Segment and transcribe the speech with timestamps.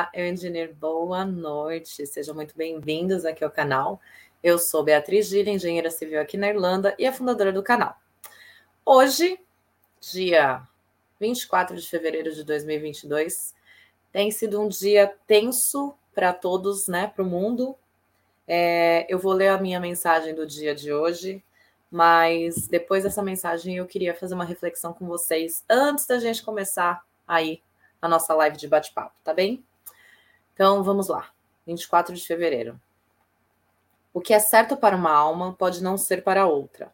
[0.00, 2.06] Olá, eu engenheiro, boa noite.
[2.06, 4.00] Sejam muito bem-vindos aqui ao canal.
[4.42, 7.94] Eu sou Beatriz Gila, engenheira civil aqui na Irlanda e a fundadora do canal.
[8.82, 9.38] Hoje,
[10.00, 10.66] dia
[11.20, 13.54] 24 de fevereiro de 2022,
[14.10, 17.76] tem sido um dia tenso para todos, né, para o mundo.
[18.48, 21.44] É, eu vou ler a minha mensagem do dia de hoje,
[21.90, 27.04] mas depois dessa mensagem eu queria fazer uma reflexão com vocês antes da gente começar
[27.28, 27.62] aí
[28.00, 29.62] a nossa live de bate-papo, tá bem?
[30.60, 31.30] Então vamos lá.
[31.66, 32.78] 24 de fevereiro.
[34.12, 36.92] O que é certo para uma alma pode não ser para outra.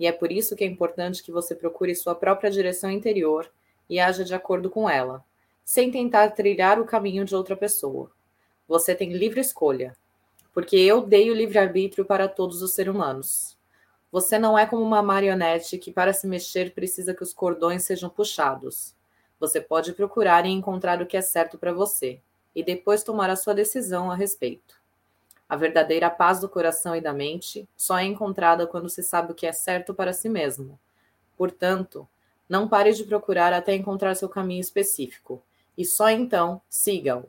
[0.00, 3.52] E é por isso que é importante que você procure sua própria direção interior
[3.86, 5.22] e haja de acordo com ela,
[5.62, 8.10] sem tentar trilhar o caminho de outra pessoa.
[8.66, 9.94] Você tem livre escolha,
[10.54, 13.58] porque eu dei o livre-arbítrio para todos os seres humanos.
[14.10, 18.08] Você não é como uma marionete que, para se mexer, precisa que os cordões sejam
[18.08, 18.96] puxados.
[19.38, 22.18] Você pode procurar e encontrar o que é certo para você,
[22.54, 24.80] e depois tomar a sua decisão a respeito.
[25.48, 29.34] A verdadeira paz do coração e da mente só é encontrada quando se sabe o
[29.34, 30.78] que é certo para si mesmo.
[31.36, 32.08] Portanto,
[32.48, 35.42] não pare de procurar até encontrar seu caminho específico,
[35.76, 37.28] e só então siga-o.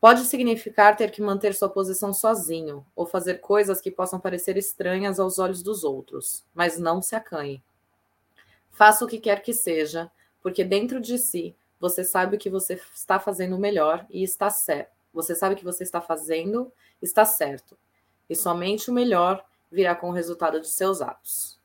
[0.00, 5.18] Pode significar ter que manter sua posição sozinho ou fazer coisas que possam parecer estranhas
[5.18, 7.62] aos olhos dos outros, mas não se acanhe.
[8.70, 10.10] Faça o que quer que seja
[10.42, 11.56] porque dentro de si
[11.88, 14.90] você sabe o que você está fazendo melhor e está certo.
[15.12, 17.76] Você sabe o que você está fazendo está certo.
[18.28, 21.58] E somente o melhor virá com o resultado de seus atos.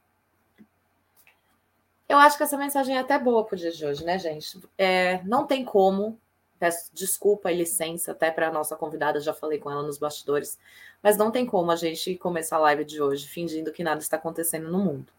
[2.08, 4.62] Eu acho que essa mensagem é até boa para o dia de hoje, né, gente?
[4.78, 6.20] É, não tem como.
[6.60, 10.60] Peço desculpa e licença até para a nossa convidada, já falei com ela nos bastidores,
[11.02, 14.18] mas não tem como a gente começar a live de hoje fingindo que nada está
[14.18, 15.12] acontecendo no mundo.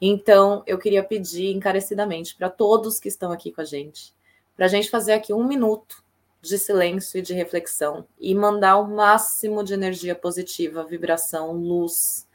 [0.00, 4.14] Então, eu queria pedir encarecidamente para todos que estão aqui com a gente,
[4.58, 6.02] para a gente fazer aqui um minuto
[6.42, 12.26] de silêncio e de reflexão e mandar o máximo de energia positiva, vibração, luz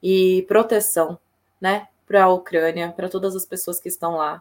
[0.00, 1.18] e proteção,
[1.60, 4.40] né, para a Ucrânia, para todas as pessoas que estão lá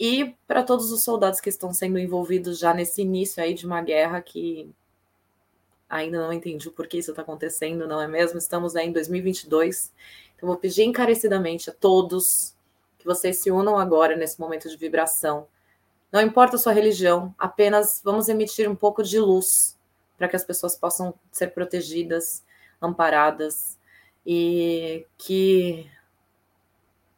[0.00, 3.80] e para todos os soldados que estão sendo envolvidos já nesse início aí de uma
[3.80, 4.68] guerra que
[5.88, 8.36] ainda não entendi o porquê isso está acontecendo, não é mesmo?
[8.36, 9.92] Estamos aí em 2022
[10.40, 12.56] eu vou pedir encarecidamente a todos
[12.98, 15.46] que vocês se unam agora nesse momento de vibração.
[16.12, 19.78] Não importa a sua religião, apenas vamos emitir um pouco de luz
[20.18, 22.44] para que as pessoas possam ser protegidas,
[22.80, 23.78] amparadas
[24.24, 25.90] e que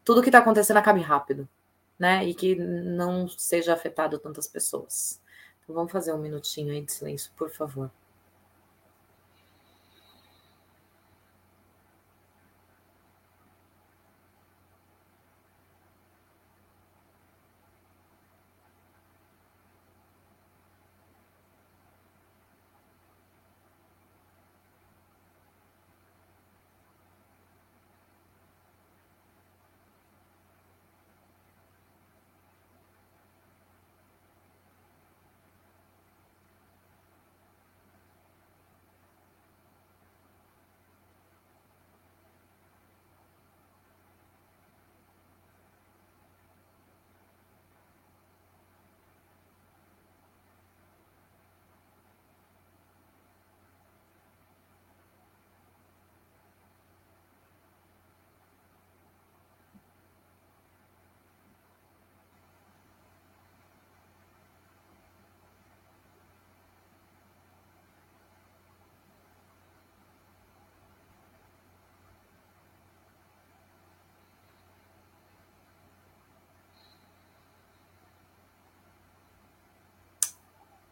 [0.04, 1.48] tudo que está acontecendo acabe rápido,
[1.98, 2.24] né?
[2.24, 5.20] E que não seja afetado tantas pessoas.
[5.62, 7.90] Então vamos fazer um minutinho aí de silêncio, por favor.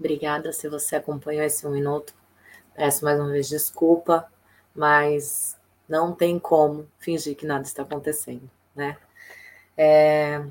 [0.03, 2.13] Obrigada se você acompanhou esse um minuto.
[2.75, 4.29] Peço mais uma vez desculpa,
[4.75, 5.57] mas
[5.89, 8.99] não tem como fingir que nada está acontecendo, né?
[9.79, 10.45] É...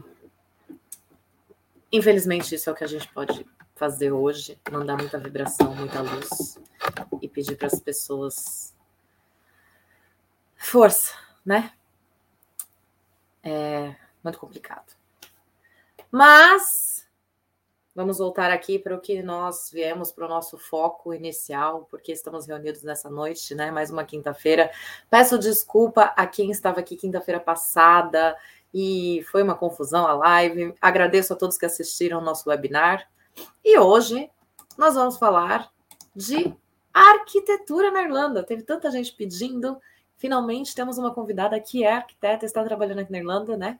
[1.92, 3.45] Infelizmente, isso é o que a gente pode
[3.75, 6.57] fazer hoje: mandar muita vibração, muita luz
[7.21, 8.74] e pedir para as pessoas
[10.56, 11.13] força,
[11.45, 11.74] né?
[13.44, 14.95] É muito complicado.
[16.09, 16.90] Mas
[17.93, 22.47] Vamos voltar aqui para o que nós viemos para o nosso foco inicial, porque estamos
[22.47, 23.69] reunidos nessa noite, né?
[23.69, 24.71] Mais uma quinta-feira.
[25.09, 28.38] Peço desculpa a quem estava aqui quinta-feira passada
[28.73, 30.73] e foi uma confusão a live.
[30.79, 33.09] Agradeço a todos que assistiram ao nosso webinar.
[33.61, 34.31] E hoje
[34.77, 35.69] nós vamos falar
[36.15, 36.55] de
[36.93, 38.41] arquitetura na Irlanda.
[38.41, 39.77] Teve tanta gente pedindo.
[40.15, 43.77] Finalmente temos uma convidada que é arquiteta, está trabalhando aqui na Irlanda, né?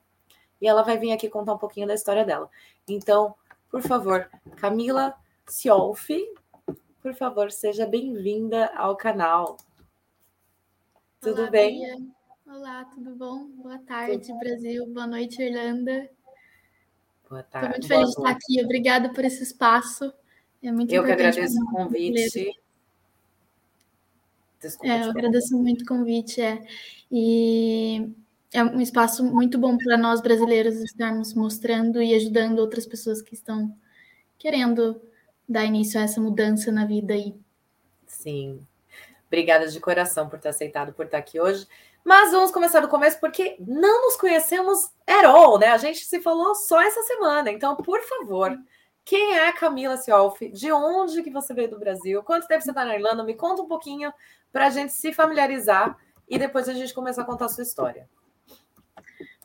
[0.60, 2.50] E ela vai vir aqui contar um pouquinho da história dela.
[2.90, 3.34] Então,
[3.72, 5.16] por favor, Camila
[5.48, 6.22] Ciolfi.
[7.02, 9.58] Por favor, seja bem-vinda ao canal.
[11.22, 11.80] Tudo Olá, bem?
[11.80, 11.98] Bia.
[12.46, 13.48] Olá, tudo bom?
[13.48, 14.40] Boa tarde, tudo.
[14.40, 14.86] Brasil.
[14.88, 16.10] Boa noite, Irlanda.
[17.30, 17.80] Boa tarde.
[17.80, 18.64] Estou muito feliz de estar aqui.
[18.64, 20.14] Obrigada por esse espaço.
[20.62, 22.52] É muito Eu que agradeço o convite.
[24.62, 26.42] Desculpa, é, eu agradeço muito o convite.
[26.42, 26.62] É.
[27.10, 28.14] E
[28.54, 33.34] é um espaço muito bom para nós brasileiros estarmos mostrando e ajudando outras pessoas que
[33.34, 33.74] estão
[34.38, 35.02] querendo
[35.48, 37.36] dar início a essa mudança na vida aí.
[38.06, 38.66] Sim.
[39.28, 41.66] Obrigada de coração por ter aceitado por estar aqui hoje.
[42.04, 45.68] Mas vamos começar do começo, porque não nos conhecemos at all, né?
[45.68, 47.52] A gente se falou só essa semana.
[47.52, 48.58] Então, por favor,
[49.06, 50.50] quem é a Camila Ciolfi?
[50.50, 52.24] De onde que você veio do Brasil?
[52.24, 53.24] Quanto tempo você está na Irlanda?
[53.24, 54.12] Me conta um pouquinho
[54.52, 55.98] para a gente se familiarizar
[56.28, 58.10] e depois a gente começar a contar a sua história.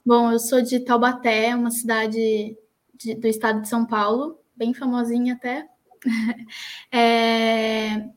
[0.07, 2.57] Bom, eu sou de Taubaté, uma cidade
[2.95, 5.67] de, do estado de São Paulo, bem famosinha até.
[6.93, 8.09] é,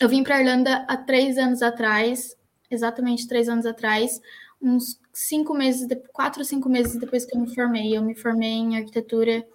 [0.00, 2.34] eu vim para a Irlanda há três anos atrás,
[2.70, 4.18] exatamente três anos atrás,
[4.62, 7.94] uns cinco meses, quatro ou cinco meses depois que eu me formei.
[7.94, 9.46] Eu me formei em arquitetura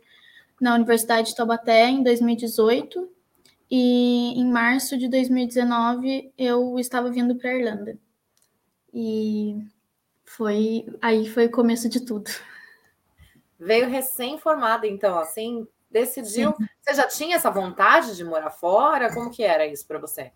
[0.62, 3.10] na Universidade de Taubaté em 2018
[3.72, 7.98] e em março de 2019 eu estava vindo para a Irlanda.
[8.94, 9.66] E
[10.36, 12.30] foi aí foi o começo de tudo.
[13.60, 16.54] Veio recém-formada, então, assim, decidiu.
[16.58, 16.66] Sim.
[16.82, 19.14] Você já tinha essa vontade de morar fora?
[19.14, 20.32] Como que era isso para você?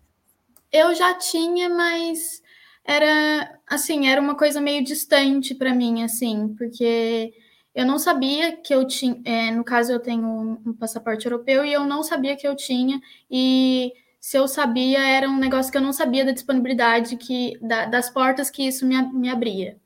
[0.70, 2.42] Eu já tinha, mas
[2.84, 7.32] era assim, era uma coisa meio distante para mim, assim, porque
[7.74, 10.24] eu não sabia que eu tinha, é, no caso eu tenho
[10.64, 13.00] um, passaporte europeu e eu não sabia que eu tinha
[13.30, 17.86] e se eu sabia era um negócio que eu não sabia da disponibilidade que da,
[17.86, 19.78] das portas que isso me, me abria.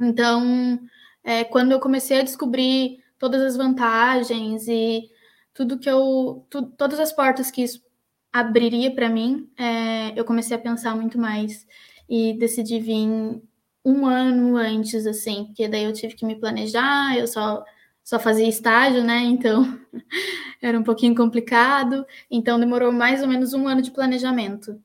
[0.00, 0.80] Então,
[1.22, 5.10] é, quando eu comecei a descobrir todas as vantagens e
[5.52, 7.84] tudo que eu, tu, todas as portas que isso
[8.32, 11.66] abriria para mim, é, eu comecei a pensar muito mais
[12.08, 13.42] e decidi vir
[13.84, 17.64] um ano antes, assim, porque daí eu tive que me planejar, eu só,
[18.02, 19.18] só fazia estágio, né?
[19.22, 19.78] Então
[20.62, 22.06] era um pouquinho complicado.
[22.30, 24.80] Então demorou mais ou menos um ano de planejamento.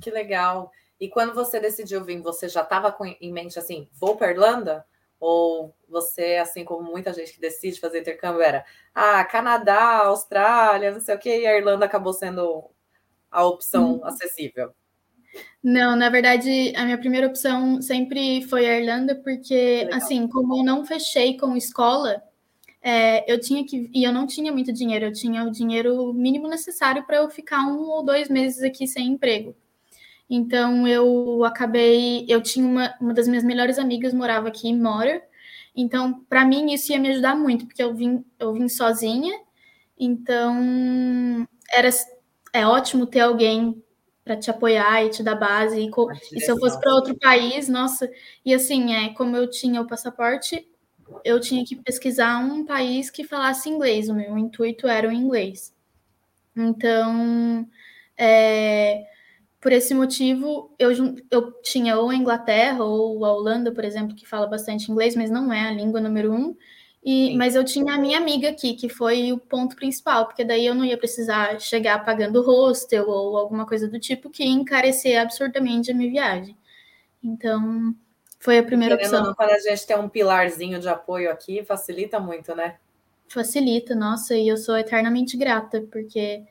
[0.00, 0.72] Que legal.
[1.00, 4.84] E quando você decidiu vir, você já estava em mente assim, vou para Irlanda?
[5.18, 8.64] Ou você, assim como muita gente que decide fazer intercâmbio, era
[8.94, 12.70] ah, Canadá, Austrália, não sei o que, e a Irlanda acabou sendo
[13.30, 14.04] a opção hum.
[14.04, 14.74] acessível?
[15.62, 20.64] Não, na verdade, a minha primeira opção sempre foi a Irlanda, porque, assim, como eu
[20.64, 22.22] não fechei com escola,
[22.82, 23.90] é, eu tinha que.
[23.94, 27.66] E eu não tinha muito dinheiro, eu tinha o dinheiro mínimo necessário para eu ficar
[27.66, 29.54] um ou dois meses aqui sem emprego.
[30.30, 32.24] Então, eu acabei.
[32.28, 35.22] Eu tinha uma, uma das minhas melhores amigas morava aqui e mora.
[35.76, 39.34] Então, para mim, isso ia me ajudar muito, porque eu vim, eu vim sozinha.
[39.98, 41.88] Então, era,
[42.52, 43.82] é ótimo ter alguém
[44.24, 45.80] para te apoiar e te dar base.
[45.80, 45.90] E,
[46.36, 48.10] e se eu fosse para outro país, nossa.
[48.44, 50.68] E assim, é, como eu tinha o passaporte,
[51.24, 54.08] eu tinha que pesquisar um país que falasse inglês.
[54.08, 55.74] O meu intuito era o inglês.
[56.56, 57.68] Então,
[58.16, 59.04] é,
[59.60, 60.90] por esse motivo, eu,
[61.30, 65.30] eu tinha ou a Inglaterra ou a Holanda, por exemplo, que fala bastante inglês, mas
[65.30, 66.56] não é a língua número um.
[67.02, 70.66] E, mas eu tinha a minha amiga aqui, que foi o ponto principal, porque daí
[70.66, 75.90] eu não ia precisar chegar pagando hostel ou alguma coisa do tipo que encarecer absurdamente
[75.90, 76.56] a minha viagem.
[77.22, 77.94] Então,
[78.38, 79.34] foi a primeira Querendo opção.
[79.34, 82.76] quando a gente tem um pilarzinho de apoio aqui, facilita muito, né?
[83.28, 86.42] Facilita, nossa, e eu sou eternamente grata, porque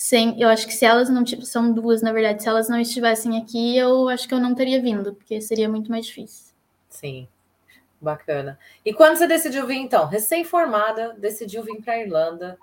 [0.00, 3.36] sem, eu acho que se elas não são duas, na verdade, se elas não estivessem
[3.36, 6.54] aqui, eu acho que eu não teria vindo, porque seria muito mais difícil.
[6.88, 7.26] Sim.
[8.00, 8.56] Bacana.
[8.84, 12.56] E quando você decidiu vir, então, recém-formada, decidiu vir para a Irlanda,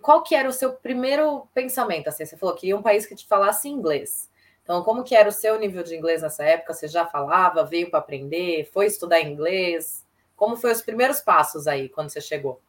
[0.00, 2.06] qual que era o seu primeiro pensamento?
[2.06, 4.30] Assim, você falou que ia um país que te falasse inglês.
[4.62, 6.74] Então, como que era o seu nível de inglês nessa época?
[6.74, 10.06] Você já falava, veio para aprender, foi estudar inglês?
[10.36, 12.60] Como foi os primeiros passos aí quando você chegou?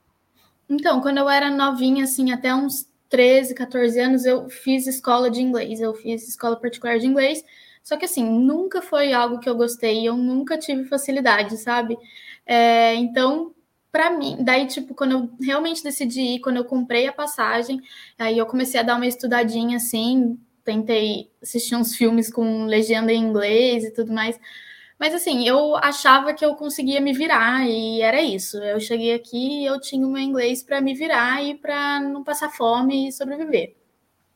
[0.67, 5.41] Então, quando eu era novinha, assim, até uns 13, 14 anos, eu fiz escola de
[5.41, 5.81] inglês.
[5.81, 7.43] Eu fiz escola particular de inglês
[7.89, 11.97] só que assim, nunca foi algo que eu gostei, eu nunca tive facilidade, sabe?
[12.45, 13.53] É, então,
[13.91, 17.81] para mim, daí, tipo, quando eu realmente decidi ir, quando eu comprei a passagem,
[18.17, 23.23] aí eu comecei a dar uma estudadinha assim, tentei assistir uns filmes com legenda em
[23.23, 24.39] inglês e tudo mais.
[24.99, 28.57] Mas assim, eu achava que eu conseguia me virar e era isso.
[28.57, 32.21] Eu cheguei aqui e eu tinha o meu inglês para me virar e para não
[32.21, 33.75] passar fome e sobreviver.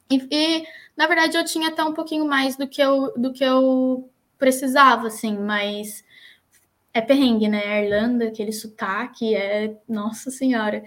[0.10, 3.44] E, e, na verdade eu tinha até um pouquinho mais do que eu, do que
[3.44, 6.04] eu precisava, assim, mas
[6.94, 7.66] é perrengue, né?
[7.66, 9.76] A Irlanda, aquele sotaque, é.
[9.90, 10.84] Nossa Senhora.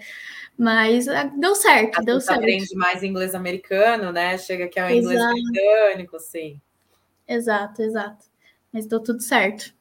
[0.57, 2.39] Mas ah, deu certo, a deu certo.
[2.39, 4.37] aprende mais inglês americano, né?
[4.39, 6.59] Chega que é o inglês britânico, sim.
[7.27, 8.25] Exato, exato.
[8.77, 9.73] Mas deu tudo certo.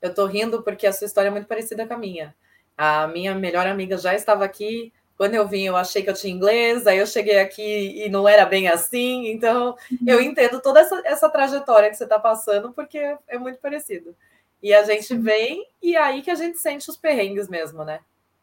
[0.00, 2.32] Eu tô rindo porque a sua história é muito parecida com a minha.
[2.78, 4.92] A minha melhor amiga já estava aqui.
[5.16, 8.28] Quando eu vim, eu achei que eu tinha inglês, aí eu cheguei aqui e não
[8.28, 9.26] era bem assim.
[9.26, 9.98] Então, uhum.
[10.06, 14.14] eu entendo toda essa, essa trajetória que você está passando, porque é muito parecido.
[14.62, 17.98] E a gente vem e é aí que a gente sente os perrengues mesmo, né?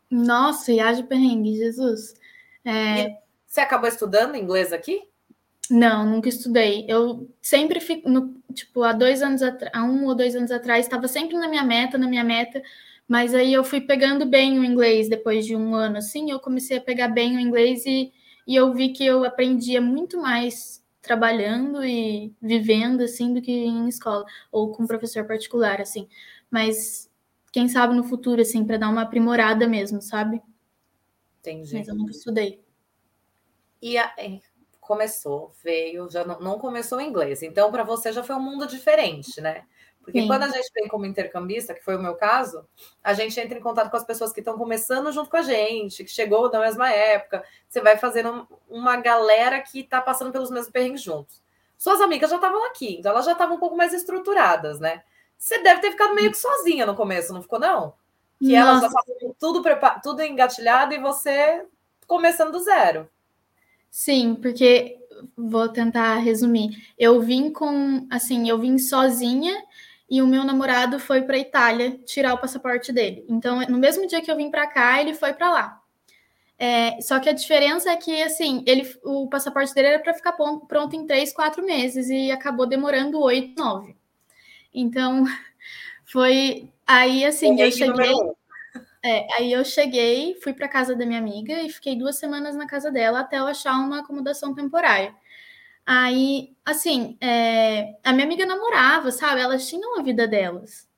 [0.09, 2.15] Nossa, e haja perrengue, Jesus.
[2.65, 3.15] É...
[3.47, 5.07] Você acabou estudando inglês aqui?
[5.71, 6.85] Não, nunca estudei.
[6.89, 10.85] Eu sempre fico, no, tipo, há dois anos atrás, há um ou dois anos atrás,
[10.85, 12.61] estava sempre na minha meta, na minha meta,
[13.07, 16.77] mas aí eu fui pegando bem o inglês depois de um ano, assim, eu comecei
[16.77, 18.11] a pegar bem o inglês e,
[18.45, 23.87] e eu vi que eu aprendia muito mais trabalhando e vivendo, assim, do que em
[23.87, 26.05] escola, ou com professor particular, assim.
[26.49, 27.09] Mas
[27.51, 30.41] quem sabe no futuro, assim, para dar uma aprimorada mesmo, sabe?
[31.39, 31.73] Entendi.
[31.77, 32.61] Mas eu nunca estudei.
[33.81, 34.13] E a,
[34.91, 37.41] começou, veio, já não, não começou em inglês.
[37.41, 39.63] Então, para você já foi um mundo diferente, né?
[40.01, 40.27] Porque Sim.
[40.27, 42.67] quando a gente vem como intercambista, que foi o meu caso,
[43.01, 46.03] a gente entra em contato com as pessoas que estão começando junto com a gente,
[46.03, 47.41] que chegou na mesma época.
[47.69, 51.41] Você vai fazendo uma galera que está passando pelos mesmos perrengues juntos.
[51.77, 55.03] Suas amigas já estavam aqui, então elas já estavam um pouco mais estruturadas, né?
[55.37, 57.93] Você deve ter ficado meio que sozinha no começo, não ficou, não?
[58.39, 58.57] Que Nossa.
[58.57, 59.63] elas já estavam tudo,
[60.03, 61.65] tudo engatilhado e você
[62.05, 63.09] começando do zero.
[63.91, 64.97] Sim, porque
[65.35, 66.69] vou tentar resumir.
[66.97, 69.53] Eu vim com, assim, eu vim sozinha
[70.09, 73.25] e o meu namorado foi para Itália tirar o passaporte dele.
[73.27, 75.81] Então, no mesmo dia que eu vim para cá, ele foi para lá.
[76.57, 80.33] É, só que a diferença é que, assim, ele, o passaporte dele era para ficar
[80.33, 83.95] pronto em três, quatro meses e acabou demorando oito, nove.
[84.73, 85.25] Então,
[86.05, 88.13] foi aí, assim, eu cheguei.
[89.03, 92.67] É, aí eu cheguei, fui para casa da minha amiga e fiquei duas semanas na
[92.67, 95.15] casa dela até eu achar uma acomodação temporária.
[95.85, 99.41] Aí, assim, é, a minha amiga namorava, sabe?
[99.41, 100.89] Elas tinham a vida delas.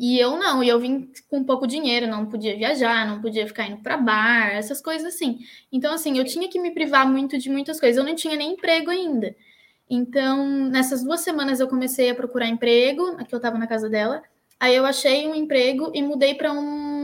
[0.00, 3.66] E eu não, e eu vim com pouco dinheiro, não podia viajar, não podia ficar
[3.68, 5.40] indo para bar, essas coisas assim.
[5.70, 7.98] Então, assim, eu tinha que me privar muito de muitas coisas.
[7.98, 9.36] Eu não tinha nem emprego ainda.
[9.90, 14.22] Então, nessas duas semanas eu comecei a procurar emprego, aqui eu estava na casa dela.
[14.60, 16.97] Aí eu achei um emprego e mudei para uma,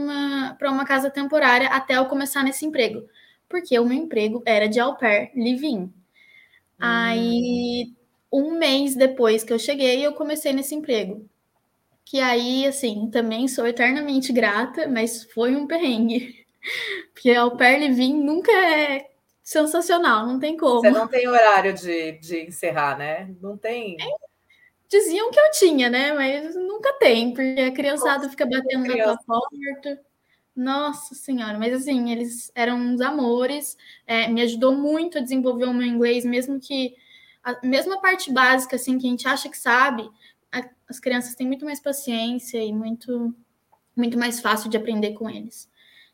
[0.57, 3.07] para uma casa temporária até eu começar nesse emprego.
[3.47, 5.81] Porque o meu emprego era de au pair live-in.
[5.81, 5.91] Hum.
[6.79, 7.93] Aí,
[8.31, 11.27] um mês depois que eu cheguei, eu comecei nesse emprego.
[12.03, 16.45] Que aí, assim, também sou eternamente grata, mas foi um perrengue.
[17.13, 19.09] Porque au pair live-in nunca é
[19.43, 20.81] sensacional, não tem como.
[20.81, 23.33] Você não tem horário de, de encerrar, né?
[23.41, 23.95] Não tem.
[23.99, 24.25] É
[24.87, 26.13] Diziam que eu tinha, né?
[26.13, 30.04] Mas nunca tem, porque a criançada Nossa, fica batendo na tua porta.
[30.55, 35.73] Nossa Senhora, mas assim, eles eram uns amores, é, me ajudou muito a desenvolver o
[35.73, 36.95] meu inglês, mesmo que
[37.43, 40.09] a mesma parte básica, assim, que a gente acha que sabe,
[40.51, 43.35] a, as crianças têm muito mais paciência e muito,
[43.95, 45.69] muito mais fácil de aprender com eles.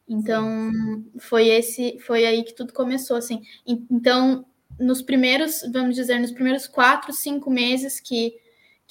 [0.07, 0.71] Então,
[1.19, 3.43] foi esse, foi aí que tudo começou, assim.
[3.65, 4.45] Então,
[4.79, 8.35] nos primeiros, vamos dizer, nos primeiros quatro, cinco meses que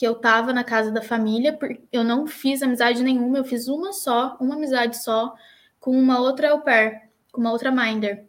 [0.00, 3.68] que eu tava na casa da família, porque eu não fiz amizade nenhuma, eu fiz
[3.68, 5.34] uma só, uma amizade só,
[5.78, 8.24] com uma outra au pair, com uma outra minder.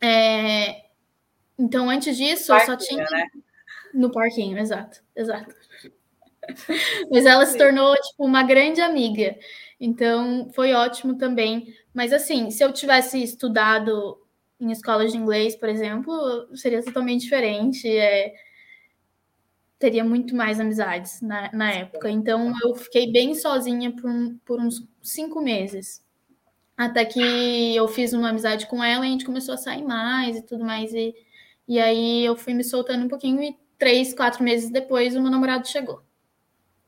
[0.00, 0.84] É...
[1.58, 3.02] Então, antes disso, eu só tinha.
[3.02, 3.26] Né?
[3.92, 5.52] No parquinho, exato, exato.
[7.10, 9.36] Mas ela se tornou, tipo, uma grande amiga.
[9.80, 11.74] Então, foi ótimo também.
[11.92, 14.24] Mas, assim, se eu tivesse estudado
[14.60, 17.88] em escolas de inglês, por exemplo, seria totalmente diferente.
[17.88, 18.32] É
[19.82, 22.08] teria muito mais amizades na, na época.
[22.08, 24.12] Então eu fiquei bem sozinha por,
[24.44, 26.00] por uns cinco meses.
[26.76, 30.36] Até que eu fiz uma amizade com ela e a gente começou a sair mais
[30.36, 30.94] e tudo mais.
[30.94, 31.12] E,
[31.66, 35.32] e aí eu fui me soltando um pouquinho e três, quatro meses depois o meu
[35.32, 36.00] namorado chegou.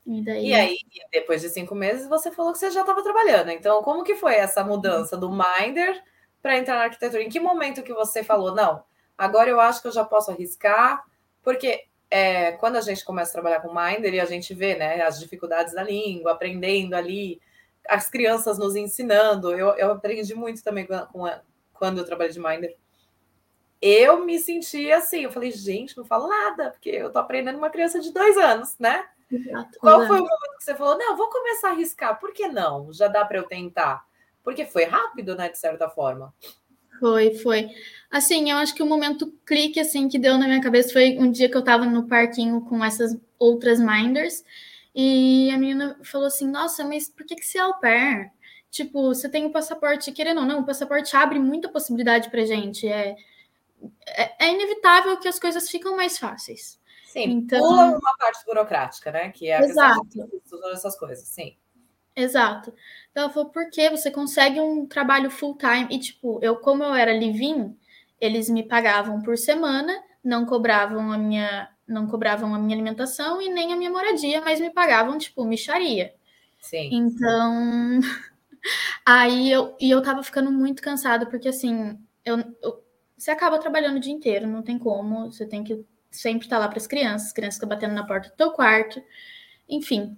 [0.05, 0.47] E, daí...
[0.47, 0.77] e aí,
[1.11, 3.49] depois de cinco meses, você falou que você já estava trabalhando.
[3.49, 6.01] Então, como que foi essa mudança do Minder
[6.41, 7.21] para entrar na arquitetura?
[7.21, 8.81] Em que momento que você falou, não,
[9.17, 11.03] agora eu acho que eu já posso arriscar?
[11.43, 15.01] Porque é, quando a gente começa a trabalhar com Minder e a gente vê né,
[15.01, 17.41] as dificuldades da língua, aprendendo ali,
[17.89, 21.41] as crianças nos ensinando, eu, eu aprendi muito também com, a,
[21.73, 22.77] quando eu trabalhei de Minder.
[23.81, 27.69] Eu me senti assim, eu falei, gente, não falo nada, porque eu tô aprendendo uma
[27.69, 29.05] criança de dois anos, né?
[29.29, 30.07] Exato, Qual exato.
[30.07, 32.93] foi o momento que você falou, não, vou começar a arriscar, por que não?
[32.93, 34.05] Já dá para eu tentar?
[34.41, 36.33] Porque foi rápido, né, de certa forma.
[36.99, 37.69] Foi, foi.
[38.09, 41.29] Assim, eu acho que o momento clique assim que deu na minha cabeça foi um
[41.29, 44.43] dia que eu estava no parquinho com essas outras minders
[44.93, 48.31] E a menina falou assim: Nossa, mas por que, que você é au pair?
[48.71, 52.87] Tipo, você tem o passaporte, querendo ou não, o passaporte abre muita possibilidade pra gente.
[52.87, 53.15] É,
[54.07, 56.79] é, é inevitável que as coisas ficam mais fáceis.
[57.05, 59.31] Sim, então, pula uma parte burocrática, né?
[59.31, 60.01] Que é a exato.
[60.01, 61.55] questão de todas essas coisas, sim.
[62.15, 62.73] Exato.
[63.11, 63.89] Então ela falou, por quê?
[63.89, 65.87] Você consegue um trabalho full time.
[65.91, 67.75] E, tipo, eu, como eu era live-in,
[68.19, 69.93] eles me pagavam por semana,
[70.23, 74.59] não cobravam a minha, não cobravam a minha alimentação e nem a minha moradia, mas
[74.59, 76.13] me pagavam, tipo, micharia.
[76.59, 76.89] Sim.
[76.91, 77.99] Então,
[79.05, 82.83] aí eu, e eu tava ficando muito cansada, porque assim, eu, eu,
[83.17, 86.61] você acaba trabalhando o dia inteiro, não tem como, você tem que sempre estar tá
[86.61, 89.03] lá para as crianças, as crianças ficam batendo na porta do teu quarto,
[89.69, 90.17] enfim.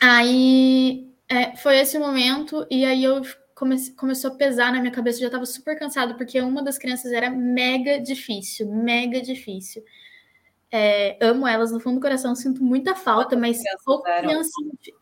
[0.00, 3.22] Aí é, foi esse momento, e aí eu
[3.54, 6.76] comece, começou a pesar na minha cabeça, eu já estava super cansado, porque uma das
[6.76, 9.82] crianças era mega difícil, mega difícil.
[10.70, 14.02] É, amo elas no fundo do coração, sinto muita falta, mas eram?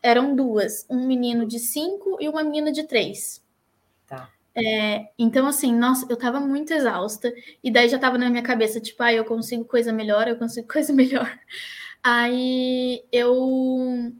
[0.02, 3.44] eram duas, um menino de cinco e uma menina de três.
[4.06, 4.30] Tá.
[4.54, 7.32] É, então, assim, nossa, eu tava muito exausta,
[7.62, 10.68] e daí já tava na minha cabeça, tipo, ah, eu consigo coisa melhor, eu consigo
[10.68, 11.38] coisa melhor.
[12.02, 14.12] Aí eu,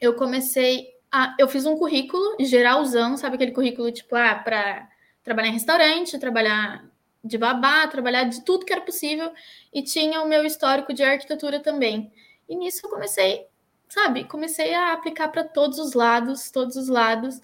[0.00, 4.88] eu comecei, a, eu fiz um currículo geralzão, sabe aquele currículo, tipo, ah, para
[5.22, 6.88] trabalhar em restaurante, trabalhar
[7.22, 9.32] de babá, trabalhar de tudo que era possível,
[9.72, 12.12] e tinha o meu histórico de arquitetura também.
[12.48, 13.46] E nisso eu comecei,
[13.88, 17.40] sabe, comecei a aplicar para todos os lados, todos os lados,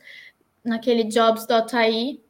[0.65, 2.21] naquele jobs.ai.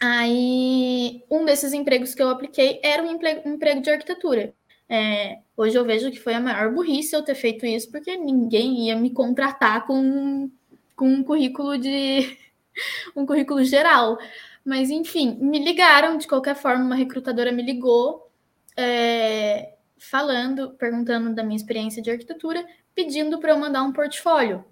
[0.00, 4.54] Aí, um desses empregos que eu apliquei era um emprego, um emprego de arquitetura.
[4.88, 8.88] É, hoje eu vejo que foi a maior burrice eu ter feito isso, porque ninguém
[8.88, 10.50] ia me contratar com,
[10.96, 12.36] com um currículo de
[13.16, 14.18] um currículo geral.
[14.64, 18.30] Mas, enfim, me ligaram de qualquer forma, uma recrutadora me ligou,
[18.76, 24.64] é, falando, perguntando da minha experiência de arquitetura, pedindo para eu mandar um portfólio.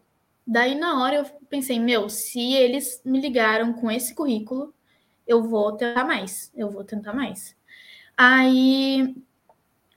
[0.47, 4.75] Daí, na hora, eu pensei, meu, se eles me ligaram com esse currículo,
[5.27, 7.57] eu vou tentar mais, eu vou tentar mais.
[8.17, 9.15] Aí,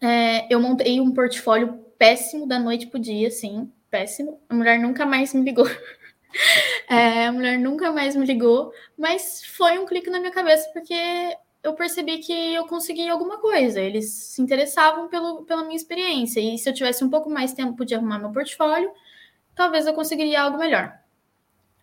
[0.03, 4.41] é, eu montei um portfólio péssimo da noite pro dia, assim, péssimo.
[4.49, 5.65] A mulher nunca mais me ligou.
[6.89, 10.95] É, a mulher nunca mais me ligou, mas foi um clique na minha cabeça porque
[11.61, 13.79] eu percebi que eu consegui alguma coisa.
[13.79, 16.39] Eles se interessavam pelo, pela minha experiência.
[16.39, 18.91] E se eu tivesse um pouco mais tempo de arrumar meu portfólio,
[19.53, 20.99] talvez eu conseguiria algo melhor.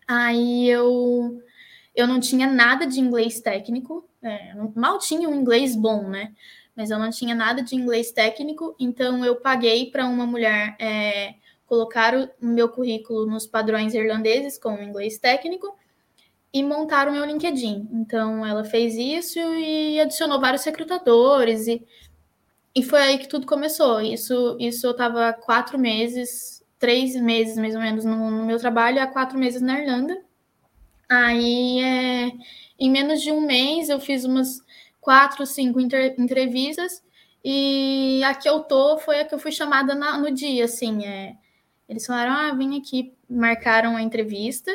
[0.05, 1.41] Aí eu,
[1.95, 6.33] eu não tinha nada de inglês técnico, é, mal tinha um inglês bom, né?
[6.75, 11.35] Mas eu não tinha nada de inglês técnico, então eu paguei para uma mulher é,
[11.65, 15.75] colocar o meu currículo nos padrões irlandeses com inglês técnico
[16.53, 17.87] e montar o meu LinkedIn.
[17.93, 21.85] Então, ela fez isso e adicionou vários recrutadores e,
[22.75, 24.01] e foi aí que tudo começou.
[24.01, 29.01] Isso, isso eu estava quatro meses, três meses mais ou menos no, no, meu trabalho,
[29.01, 30.21] há quatro meses na Irlanda.
[31.09, 32.31] Aí, é,
[32.79, 34.61] em menos de um mês, eu fiz umas
[35.01, 37.03] quatro, cinco entrevistas
[37.43, 41.05] e a que eu tô foi a que eu fui chamada na, no dia, assim,
[41.05, 41.35] é
[41.91, 44.71] eles falaram: ah, vem aqui, marcaram a entrevista.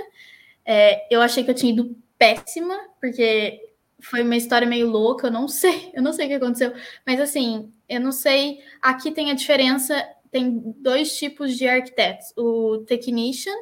[0.66, 5.30] É, eu achei que eu tinha ido péssima, porque foi uma história meio louca, eu
[5.30, 6.74] não sei, eu não sei o que aconteceu,
[7.06, 8.60] mas assim, eu não sei.
[8.82, 13.56] Aqui tem a diferença, tem dois tipos de arquitetos: o technician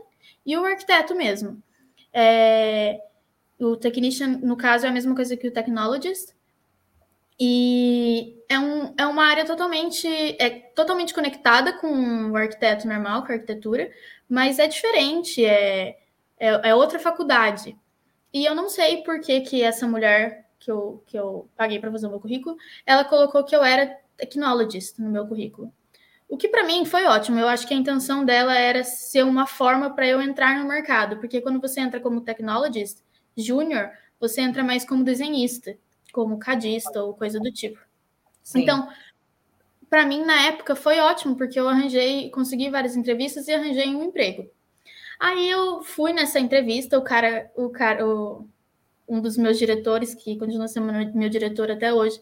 [0.45, 1.63] e o arquiteto mesmo.
[2.13, 3.01] É,
[3.61, 6.35] o technician, no caso, é a mesma coisa que o technologist.
[7.39, 10.07] E é, um, é uma área totalmente,
[10.39, 13.91] é totalmente conectada com o arquiteto normal, com a arquitetura,
[14.29, 15.99] mas é diferente, é,
[16.39, 17.77] é, é outra faculdade.
[18.33, 21.91] E eu não sei por que, que essa mulher que eu, que eu paguei para
[21.91, 25.73] fazer o meu currículo, ela colocou que eu era technologist no meu currículo.
[26.29, 27.39] O que para mim foi ótimo.
[27.39, 31.19] Eu acho que a intenção dela era ser uma forma para eu entrar no mercado,
[31.19, 32.99] porque quando você entra como technologist
[33.37, 35.77] júnior, você entra mais como desenhista
[36.15, 37.79] como cadista ou coisa do tipo.
[38.41, 38.63] Sim.
[38.63, 38.89] Então,
[39.91, 44.05] para mim, na época, foi ótimo, porque eu arranjei, consegui várias entrevistas e arranjei um
[44.05, 44.49] emprego.
[45.19, 48.49] Aí eu fui nessa entrevista, o cara, o cara, o,
[49.09, 52.21] um dos meus diretores, que continua sendo meu diretor até hoje,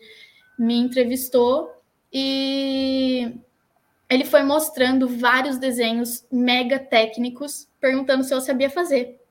[0.58, 1.70] me entrevistou
[2.10, 3.34] e
[4.08, 9.21] ele foi mostrando vários desenhos mega técnicos, perguntando se eu sabia fazer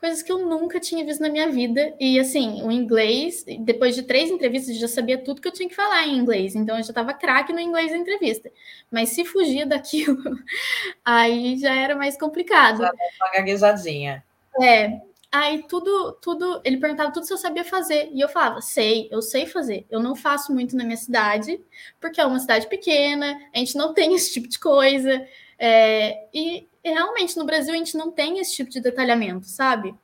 [0.00, 1.94] coisas que eu nunca tinha visto na minha vida.
[2.00, 5.68] E assim, o inglês, depois de três entrevistas, eu já sabia tudo que eu tinha
[5.68, 6.56] que falar em inglês.
[6.56, 8.50] Então eu já estava craque no inglês da entrevista.
[8.90, 10.16] Mas se fugir daquilo,
[11.04, 12.78] aí já era mais complicado.
[12.78, 14.24] Já uma gaguejadinha.
[14.60, 15.00] É.
[15.30, 18.10] Aí tudo, tudo, ele perguntava tudo se eu sabia fazer.
[18.12, 19.86] E eu falava, sei, eu sei fazer.
[19.90, 21.60] Eu não faço muito na minha cidade,
[22.00, 25.24] porque é uma cidade pequena, a gente não tem esse tipo de coisa.
[25.58, 29.94] É, e realmente no Brasil a gente não tem esse tipo de detalhamento, sabe?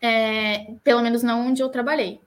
[0.00, 2.20] É, pelo menos não onde eu trabalhei.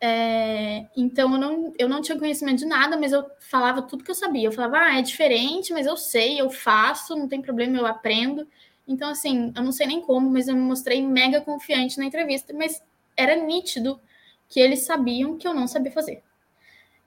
[0.00, 4.10] É, então eu não, eu não tinha conhecimento de nada, mas eu falava tudo que
[4.10, 4.48] eu sabia.
[4.48, 8.48] Eu falava, ah, é diferente, mas eu sei, eu faço, não tem problema, eu aprendo.
[8.86, 12.52] Então, assim, eu não sei nem como, mas eu me mostrei mega confiante na entrevista,
[12.52, 12.82] mas
[13.16, 14.00] era nítido
[14.48, 16.22] que eles sabiam que eu não sabia fazer.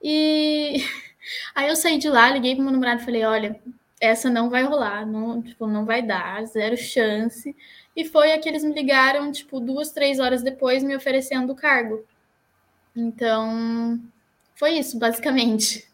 [0.01, 0.77] E
[1.53, 3.61] aí eu saí de lá, liguei pro meu namorado e falei, olha,
[3.99, 7.55] essa não vai rolar, não, tipo, não vai dar, zero chance.
[7.95, 11.55] E foi a que eles me ligaram, tipo, duas, três horas depois, me oferecendo o
[11.55, 12.05] cargo.
[12.95, 13.99] Então,
[14.55, 15.87] foi isso, basicamente.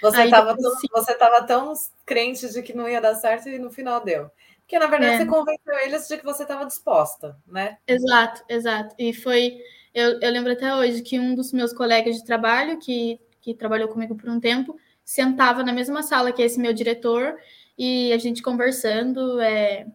[0.00, 1.72] Você estava tão, você tava tão
[2.04, 4.30] crente de que não ia dar certo e no final deu.
[4.60, 5.18] Porque, na verdade, é.
[5.18, 7.78] você convenceu eles de que você estava disposta, né?
[7.86, 8.94] Exato, exato.
[8.98, 9.58] E foi.
[9.94, 13.88] Eu, eu lembro até hoje que um dos meus colegas de trabalho, que, que trabalhou
[13.88, 17.36] comigo por um tempo, sentava na mesma sala que esse meu diretor,
[17.76, 19.86] e a gente conversando, é,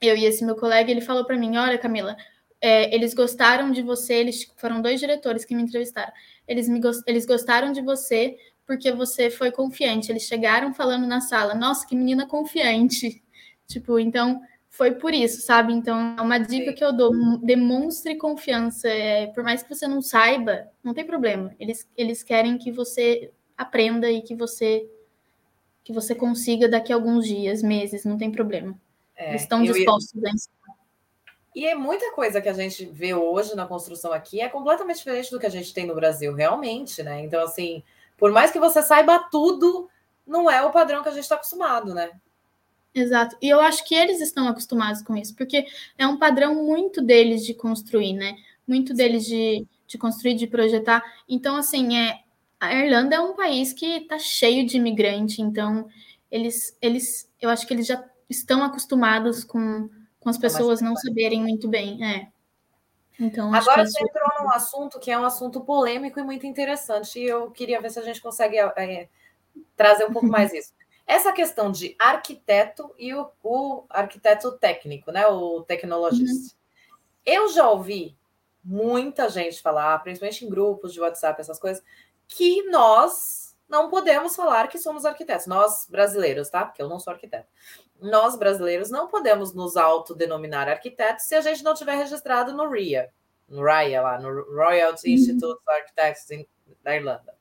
[0.00, 2.16] eu e esse meu colega, ele falou para mim: Olha, Camila,
[2.60, 6.12] é, eles gostaram de você, eles foram dois diretores que me entrevistaram.
[6.48, 8.36] Eles, me, eles gostaram de você
[8.66, 10.10] porque você foi confiante.
[10.10, 13.22] Eles chegaram falando na sala, nossa, que menina confiante.
[13.66, 15.72] Tipo, então foi por isso, sabe?
[15.72, 18.88] Então é uma dica que eu dou: demonstre confiança.
[18.88, 21.54] É, por mais que você não saiba, não tem problema.
[21.58, 24.88] Eles, eles querem que você aprenda e que você
[25.84, 28.78] que você consiga daqui a alguns dias, meses, não tem problema.
[29.16, 30.28] É, Eles estão dispostos ia...
[30.28, 30.76] a ensinar.
[31.54, 35.30] E é muita coisa que a gente vê hoje na construção aqui é completamente diferente
[35.30, 37.22] do que a gente tem no Brasil, realmente, né?
[37.22, 37.82] Então, assim,
[38.16, 39.88] por mais que você saiba tudo,
[40.26, 42.10] não é o padrão que a gente está acostumado, né?
[42.94, 43.36] Exato.
[43.42, 45.66] E eu acho que eles estão acostumados com isso, porque
[45.98, 48.36] é um padrão muito deles de construir, né?
[48.66, 51.02] Muito deles de, de construir, de projetar.
[51.28, 52.20] Então, assim, é,
[52.60, 55.88] a Irlanda é um país que está cheio de imigrante, então
[56.30, 59.88] eles, eles, eu acho que eles já estão acostumados com
[60.20, 62.04] com as pessoas não saberem muito bem.
[62.04, 62.28] É.
[63.18, 67.24] Então, Agora você entrou num assunto que é um assunto polêmico e muito interessante, e
[67.24, 69.08] eu queria ver se a gente consegue é,
[69.74, 70.72] trazer um pouco mais isso.
[71.06, 75.26] Essa questão de arquiteto e o, o arquiteto técnico, né?
[75.26, 76.54] O tecnologista.
[76.54, 76.92] Uhum.
[77.26, 78.16] Eu já ouvi
[78.62, 81.82] muita gente falar, principalmente em grupos de WhatsApp, essas coisas,
[82.30, 86.64] que nós não podemos falar que somos arquitetos, nós brasileiros, tá?
[86.64, 87.46] Porque eu não sou arquiteto
[88.00, 93.10] nós brasileiros não podemos nos autodenominar arquitetos se a gente não tiver registrado no RIA,
[93.48, 94.98] no RIA lá, no Royal uhum.
[95.04, 96.26] Institute of Architects
[96.82, 97.34] da Irlanda.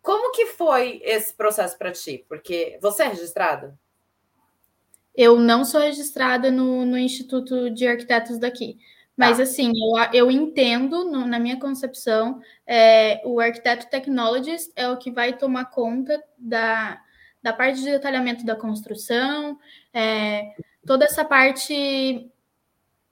[0.00, 2.24] Como que foi esse processo para ti?
[2.28, 3.78] Porque você é registrada?
[5.14, 8.78] Eu não sou registrada no, no Instituto de Arquitetos daqui.
[9.18, 9.42] Mas, tá.
[9.42, 15.10] assim, eu, eu entendo, no, na minha concepção, é, o arquiteto technologist é o que
[15.10, 17.02] vai tomar conta da,
[17.42, 19.58] da parte de detalhamento da construção,
[19.92, 20.54] é,
[20.86, 22.30] toda essa parte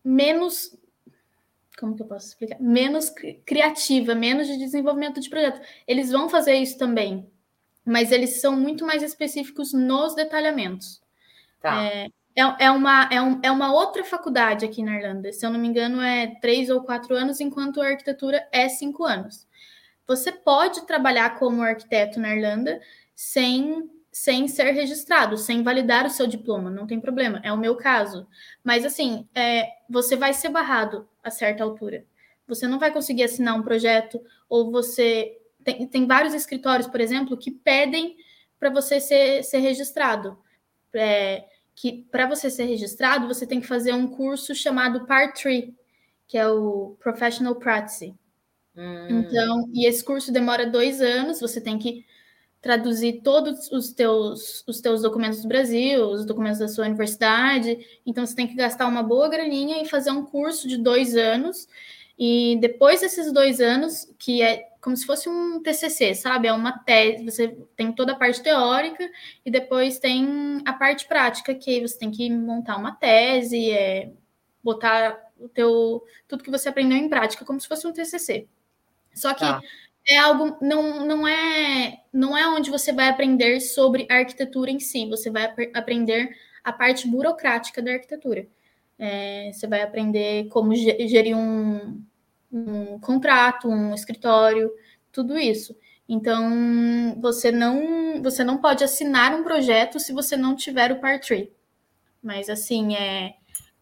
[0.05, 0.79] menos.
[1.77, 2.61] Como que eu posso explicar?
[2.61, 3.12] Menos
[3.45, 5.61] criativa, menos de desenvolvimento de projeto.
[5.88, 7.29] Eles vão fazer isso também,
[7.85, 11.03] mas eles são muito mais específicos nos detalhamentos.
[11.61, 11.83] Tá.
[11.83, 15.33] É, é, é, uma, é, um, é uma outra faculdade aqui na Irlanda.
[15.33, 19.05] Se eu não me engano, é três ou quatro anos, enquanto a arquitetura é cinco
[19.05, 19.46] anos.
[20.07, 22.81] Você pode trabalhar como arquiteto na Irlanda
[23.14, 27.77] sem sem ser registrado, sem validar o seu diploma, não tem problema, é o meu
[27.77, 28.27] caso.
[28.64, 32.03] Mas assim, é, você vai ser barrado a certa altura.
[32.49, 34.18] Você não vai conseguir assinar um projeto,
[34.49, 35.37] ou você.
[35.62, 38.16] Tem, tem vários escritórios, por exemplo, que pedem
[38.59, 40.38] para você ser, ser registrado.
[40.94, 41.44] É,
[41.76, 45.68] que para você ser registrado, você tem que fazer um curso chamado Part 3,
[46.26, 48.14] que é o Professional Practice.
[48.74, 49.06] Hum.
[49.10, 52.04] Então, e esse curso demora dois anos, você tem que
[52.62, 58.00] traduzir todos os teus, os teus documentos do Brasil, os documentos da sua universidade.
[58.06, 61.68] Então, você tem que gastar uma boa graninha e fazer um curso de dois anos.
[62.18, 66.46] E depois desses dois anos, que é como se fosse um TCC, sabe?
[66.46, 69.11] É uma tese, você tem toda a parte teórica
[69.44, 74.12] e depois tem a parte prática, que você tem que montar uma tese, é,
[74.62, 78.46] botar o teu, tudo que você aprendeu em prática, como se fosse um TCC.
[79.12, 79.61] Só que tá
[80.09, 84.79] é algo não, não é não é onde você vai aprender sobre a arquitetura em
[84.79, 86.31] si, você vai ap aprender
[86.62, 88.46] a parte burocrática da arquitetura.
[88.96, 92.01] É, você vai aprender como gerir um,
[92.50, 94.70] um contrato, um escritório,
[95.12, 95.76] tudo isso.
[96.09, 101.26] Então, você não você não pode assinar um projeto se você não tiver o Part
[101.26, 101.48] 3.
[102.22, 103.35] Mas assim, é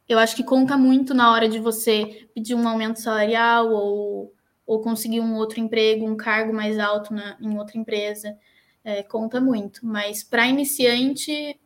[0.09, 4.35] eu acho que conta muito na hora de você pedir um aumento salarial ou
[4.66, 8.35] ou conseguir um outro emprego, um cargo mais alto na, em outra empresa,
[8.83, 9.85] é, conta muito.
[9.87, 11.59] Mas para iniciante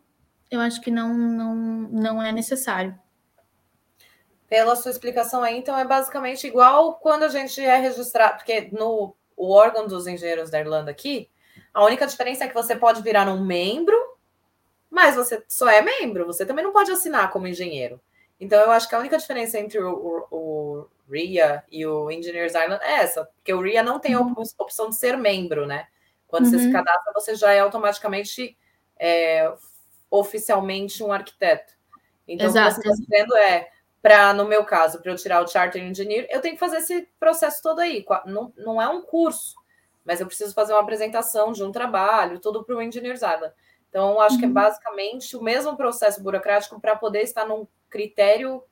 [0.51, 2.99] eu acho que não, não, não é necessário.
[4.49, 9.15] Pela sua explicação aí, então é basicamente igual quando a gente é registrado, porque no
[9.37, 11.31] o órgão dos engenheiros da Irlanda aqui,
[11.73, 13.97] a única diferença é que você pode virar um membro,
[14.91, 18.01] mas você só é membro, você também não pode assinar como engenheiro.
[18.41, 22.55] Então eu acho que a única diferença entre o, o, o RIA e o Engineers
[22.55, 24.35] Island é essa, porque o RIA não tem a uhum.
[24.59, 25.87] opção de ser membro, né?
[26.27, 26.51] Quando uhum.
[26.51, 26.73] você se uhum.
[26.73, 28.57] cadastra, você já é automaticamente
[28.99, 29.53] é,
[30.11, 31.75] oficialmente um arquiteto.
[32.27, 32.79] Então, Exato.
[32.79, 35.83] o que você está dizendo é, para, no meu caso, para eu tirar o Charter
[35.83, 38.05] Engineer, eu tenho que fazer esse processo todo aí.
[38.27, 39.55] Não, não é um curso,
[40.05, 43.53] mas eu preciso fazer uma apresentação de um trabalho, tudo para o Engineers Island.
[43.89, 44.55] Então, acho que é uhum.
[44.55, 48.63] basicamente o mesmo processo burocrático para poder estar num critério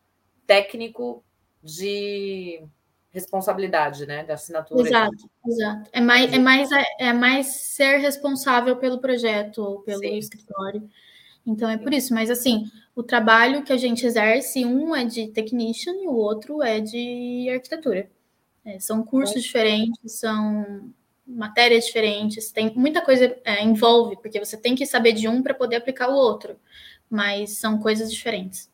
[0.47, 1.25] técnico
[1.63, 2.63] de
[3.11, 4.87] responsabilidade, né, da assinatura.
[4.87, 5.91] Exato, exato.
[5.91, 6.69] É mais, é mais,
[7.01, 10.19] é mais ser responsável pelo projeto ou pelo Sim.
[10.19, 10.89] escritório.
[11.47, 15.29] Então é por isso, mas assim, o trabalho que a gente exerce, um é de
[15.29, 18.11] technician e o outro é de arquitetura.
[18.65, 20.93] É, são cursos diferentes, são
[21.27, 25.55] matérias diferentes, tem muita coisa é, envolve, porque você tem que saber de um para
[25.55, 26.57] poder aplicar o outro,
[27.09, 28.71] mas são coisas diferentes.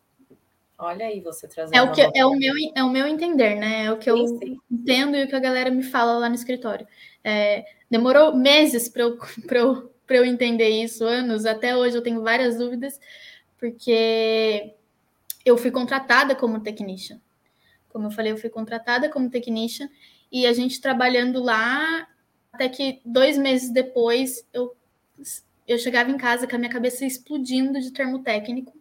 [0.78, 1.76] Olha aí você trazendo.
[1.76, 3.84] É o que é o meu é o meu entender, né?
[3.84, 4.58] É o que eu sim.
[4.70, 6.86] entendo e o que a galera me fala lá no escritório.
[7.22, 9.16] É, demorou meses para eu,
[9.52, 11.46] eu, eu entender isso, anos.
[11.46, 13.00] Até hoje eu tenho várias dúvidas,
[13.58, 14.74] porque
[15.44, 17.20] eu fui contratada como technician.
[17.88, 19.88] Como eu falei, eu fui contratada como technician
[20.30, 22.08] e a gente trabalhando lá
[22.52, 24.74] até que dois meses depois eu
[25.66, 28.76] eu chegava em casa com a minha cabeça explodindo de termo técnico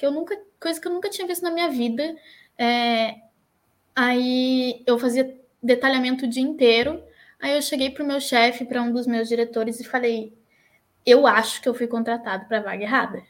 [0.00, 2.16] que eu nunca, coisa que eu nunca tinha visto na minha vida.
[2.56, 3.16] É,
[3.94, 7.04] aí eu fazia detalhamento o dia inteiro.
[7.38, 10.32] Aí eu cheguei para o meu chefe, para um dos meus diretores, e falei:
[11.04, 13.22] Eu acho que eu fui contratado para vaga errada.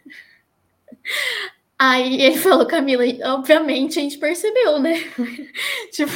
[1.79, 3.05] Aí ele falou, Camila,
[3.35, 4.95] obviamente a gente percebeu, né?
[5.93, 6.13] tipo,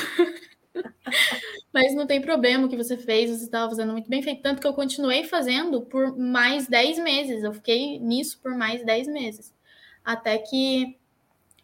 [1.73, 4.43] mas não tem problema o que você fez, você estava fazendo muito bem feito.
[4.43, 7.43] Tanto que eu continuei fazendo por mais 10 meses.
[7.43, 9.55] Eu fiquei nisso por mais 10 meses
[10.05, 10.99] até que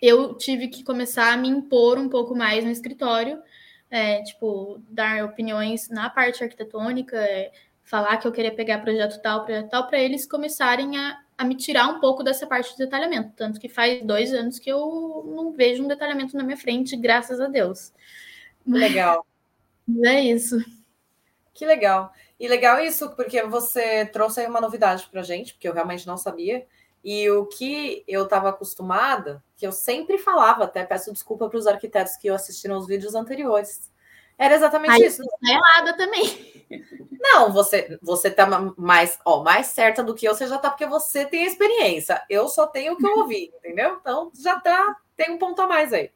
[0.00, 3.42] eu tive que começar a me impor um pouco mais no escritório,
[3.90, 7.52] é, tipo, dar opiniões na parte arquitetônica, é,
[7.90, 11.56] falar que eu queria pegar projeto tal, projeto tal, para eles começarem a, a me
[11.56, 13.32] tirar um pouco dessa parte de detalhamento.
[13.34, 17.40] Tanto que faz dois anos que eu não vejo um detalhamento na minha frente, graças
[17.40, 17.92] a Deus.
[18.64, 19.26] Legal.
[19.88, 20.56] Mas é isso.
[21.52, 22.12] Que legal.
[22.38, 26.16] E legal isso, porque você trouxe aí uma novidade para gente, porque eu realmente não
[26.16, 26.64] sabia.
[27.02, 31.66] E o que eu estava acostumada, que eu sempre falava, até peço desculpa para os
[31.66, 33.90] arquitetos que eu assistiram os vídeos anteriores,
[34.38, 35.24] era exatamente Aí, isso.
[35.24, 36.59] Tá errada também.
[37.20, 40.86] Não, você você tá mais, ó, mais certa do que eu, você já tá porque
[40.86, 42.22] você tem experiência.
[42.28, 43.98] Eu só tenho o que eu ouvi, entendeu?
[44.00, 46.10] Então já tá, tem um ponto a mais aí.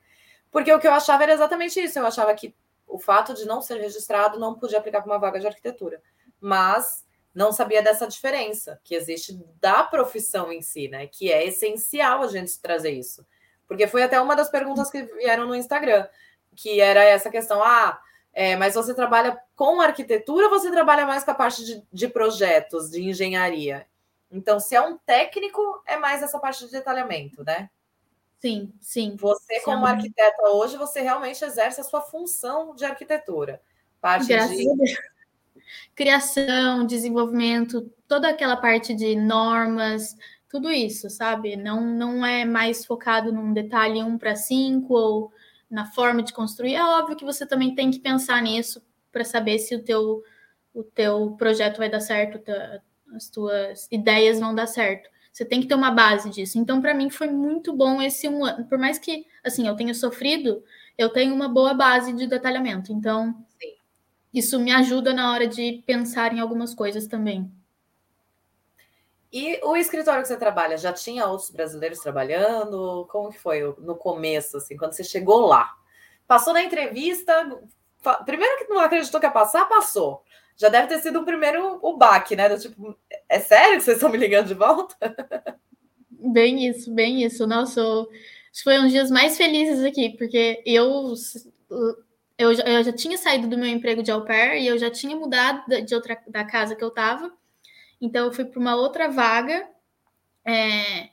[0.51, 1.99] Porque o que eu achava era exatamente isso.
[1.99, 2.55] Eu achava que
[2.87, 6.01] o fato de não ser registrado não podia aplicar para uma vaga de arquitetura.
[6.41, 11.09] Mas não sabia dessa diferença que existe da profissão em si, né?
[11.09, 13.27] Que é essencial a gente trazer isso.
[13.67, 16.07] Porque foi até uma das perguntas que vieram no Instagram,
[16.55, 17.99] que era essa questão: ah,
[18.35, 22.09] é, mas você trabalha com arquitetura ou você trabalha mais com a parte de, de
[22.09, 23.87] projetos, de engenharia?
[24.31, 27.71] Então, se é um técnico, é mais essa parte de detalhamento, né?
[28.41, 29.17] Sim, sim.
[29.17, 33.63] Você, como arquiteta hoje, você realmente exerce a sua função de arquitetura.
[34.01, 34.69] Parte Graças de...
[34.69, 35.15] a Deus
[35.95, 40.17] criação, desenvolvimento, toda aquela parte de normas,
[40.49, 41.57] tudo isso, sabe?
[41.57, 45.33] Não, não é mais focado num detalhe 1 para 5 ou
[45.71, 46.75] na forma de construir.
[46.75, 50.23] É óbvio que você também tem que pensar nisso para saber se o teu,
[50.75, 52.41] o teu projeto vai dar certo,
[53.15, 55.09] as tuas ideias vão dar certo.
[55.33, 56.59] Você tem que ter uma base disso.
[56.59, 58.65] Então, para mim, foi muito bom esse um ano.
[58.67, 60.63] Por mais que, assim, eu tenha sofrido,
[60.97, 62.93] eu tenho uma boa base de detalhamento.
[62.93, 63.75] Então, Sim
[64.35, 67.49] isso me ajuda na hora de pensar em algumas coisas também.
[69.35, 73.05] E o escritório que você trabalha, já tinha outros brasileiros trabalhando?
[73.11, 75.75] Como que foi no começo, assim, quando você chegou lá?
[76.25, 77.33] Passou na entrevista,
[78.25, 80.23] primeiro que não acreditou que ia passar, passou.
[80.57, 82.49] Já deve ter sido o primeiro o baque, né?
[82.49, 82.97] Do tipo,
[83.29, 84.97] é sério que vocês estão me ligando de volta?
[86.09, 87.45] Bem isso, bem isso.
[87.47, 88.09] Nossa, acho
[88.55, 91.13] que foi um dias mais felizes aqui, porque eu
[92.39, 95.15] eu, eu já tinha saído do meu emprego de au pair e eu já tinha
[95.15, 97.31] mudado de outra da casa que eu estava.
[98.05, 99.67] Então eu fui para uma outra vaga.
[100.47, 101.09] É,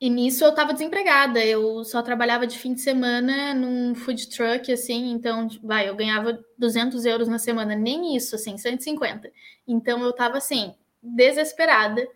[0.00, 1.42] e nisso eu estava desempregada.
[1.44, 5.12] Eu só trabalhava de fim de semana num food truck, assim.
[5.12, 9.30] Então, vai, eu ganhava 200 euros na semana, nem isso, assim, 150.
[9.66, 12.06] Então eu estava assim, desesperada.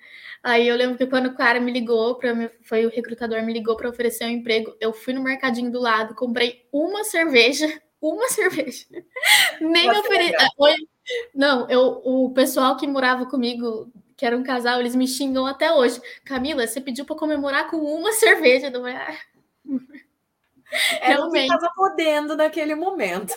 [0.43, 3.77] Aí eu lembro que quando o cara me ligou, pra, foi o recrutador me ligou
[3.77, 7.67] para oferecer um emprego, eu fui no mercadinho do lado, comprei uma cerveja,
[8.03, 8.85] uma cerveja.
[9.61, 10.35] Nem ofereci.
[11.35, 15.73] Não, eu, o pessoal que morava comigo, que era um casal, eles me xingam até
[15.73, 16.01] hoje.
[16.25, 18.71] Camila, você pediu para comemorar com uma cerveja.
[18.71, 19.19] Não é?
[21.01, 23.35] Era o que estava podendo naquele momento.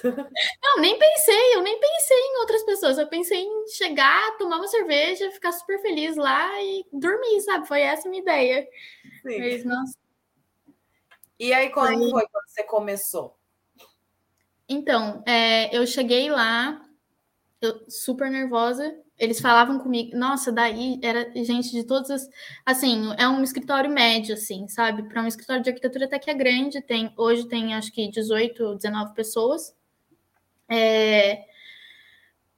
[0.61, 2.97] Não, nem pensei, eu nem pensei em outras pessoas.
[2.97, 7.67] Eu pensei em chegar, tomar uma cerveja, ficar super feliz lá e dormir, sabe?
[7.67, 8.67] Foi essa a minha ideia.
[9.21, 9.39] Sim.
[9.39, 9.97] Mas, nossa.
[11.39, 13.37] E aí, como foi, foi quando você começou?
[14.67, 16.81] Então, é, eu cheguei lá,
[17.87, 22.29] super nervosa, eles falavam comigo, nossa, daí era gente de todas as.
[22.65, 25.03] Assim, é um escritório médio, assim, sabe?
[25.03, 28.75] Para um escritório de arquitetura até que é grande, tem, hoje tem acho que 18,
[28.75, 29.75] 19 pessoas.
[30.67, 31.45] É,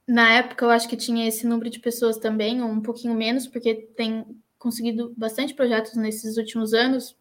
[0.06, 3.46] na época eu acho que tinha esse número de pessoas também, ou um pouquinho menos,
[3.46, 4.24] porque tem
[4.58, 7.14] conseguido bastante projetos nesses últimos anos,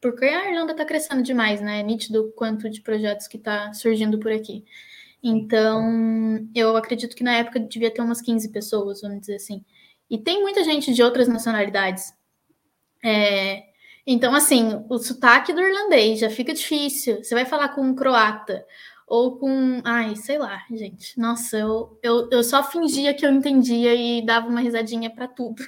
[0.00, 1.80] porque a Irlanda está crescendo demais, né?
[1.80, 4.64] É nítido quanto de projetos que está surgindo por aqui.
[5.22, 9.64] Então, eu acredito que na época devia ter umas 15 pessoas, vamos dizer assim.
[10.08, 12.12] E tem muita gente de outras nacionalidades.
[13.04, 13.64] É,
[14.06, 17.22] então, assim, o sotaque do irlandês já fica difícil.
[17.22, 18.64] Você vai falar com um croata
[19.06, 19.82] ou com.
[19.84, 21.18] Ai, sei lá, gente.
[21.18, 25.62] Nossa, eu, eu, eu só fingia que eu entendia e dava uma risadinha para tudo.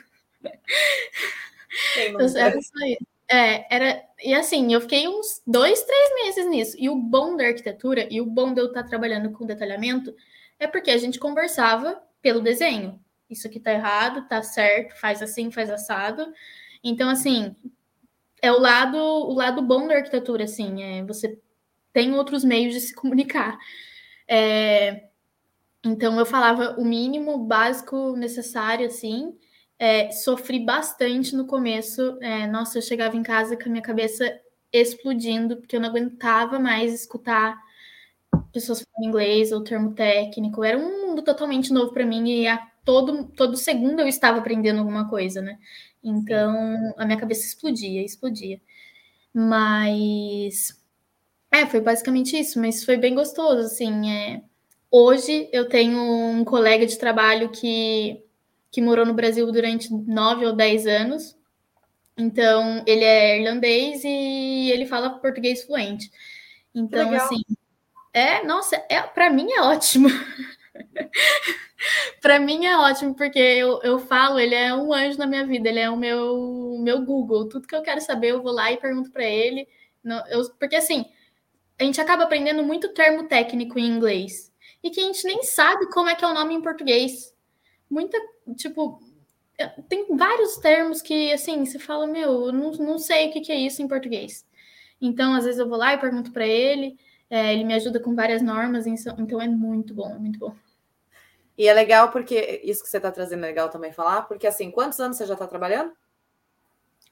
[2.08, 2.98] Então, era isso aí.
[3.30, 4.02] É, era.
[4.24, 6.76] E assim, eu fiquei uns dois, três meses nisso.
[6.78, 10.14] E o bom da arquitetura e o bom de eu estar trabalhando com detalhamento
[10.58, 13.00] é porque a gente conversava pelo desenho.
[13.30, 16.26] Isso aqui tá errado, tá certo, faz assim, faz assado.
[16.82, 17.54] Então, assim,
[18.42, 21.38] é o lado, o lado bom da arquitetura, assim, é você
[21.92, 23.58] tem outros meios de se comunicar.
[24.28, 25.04] É,
[25.84, 29.36] então, eu falava o mínimo, básico, necessário, assim,
[29.80, 32.18] é, sofri bastante no começo.
[32.20, 34.38] É, nossa, eu chegava em casa com a minha cabeça
[34.70, 37.58] explodindo, porque eu não aguentava mais escutar
[38.52, 40.62] pessoas falando inglês ou termo técnico.
[40.62, 44.80] Era um mundo totalmente novo para mim e a todo, todo segundo eu estava aprendendo
[44.80, 45.58] alguma coisa, né?
[46.04, 48.60] Então a minha cabeça explodia, explodia.
[49.32, 50.78] Mas
[51.50, 54.12] é, foi basicamente isso, mas foi bem gostoso, assim.
[54.12, 54.42] É...
[54.90, 58.22] Hoje eu tenho um colega de trabalho que
[58.70, 61.36] que morou no Brasil durante nove ou dez anos.
[62.16, 66.10] Então, ele é irlandês e ele fala português fluente.
[66.74, 67.42] Então, assim,
[68.12, 70.08] é, nossa, é, para mim é ótimo.
[72.20, 75.68] para mim é ótimo, porque eu, eu falo, ele é um anjo na minha vida,
[75.68, 77.48] ele é o meu, meu Google.
[77.48, 79.66] Tudo que eu quero saber, eu vou lá e pergunto para ele.
[80.02, 81.06] Não, eu, porque assim,
[81.78, 84.52] a gente acaba aprendendo muito termo técnico em inglês
[84.82, 87.34] e que a gente nem sabe como é que é o nome em português.
[87.90, 88.18] Muita
[88.56, 89.02] tipo,
[89.58, 93.40] é, tem vários termos que, assim, você fala, meu, eu não, não sei o que,
[93.40, 94.46] que é isso em português.
[95.00, 96.96] Então, às vezes eu vou lá e pergunto para ele,
[97.28, 100.54] é, ele me ajuda com várias normas, então é muito bom, é muito bom.
[101.56, 104.70] E é legal porque isso que você está trazendo é legal também falar, porque assim,
[104.70, 105.92] quantos anos você já está trabalhando?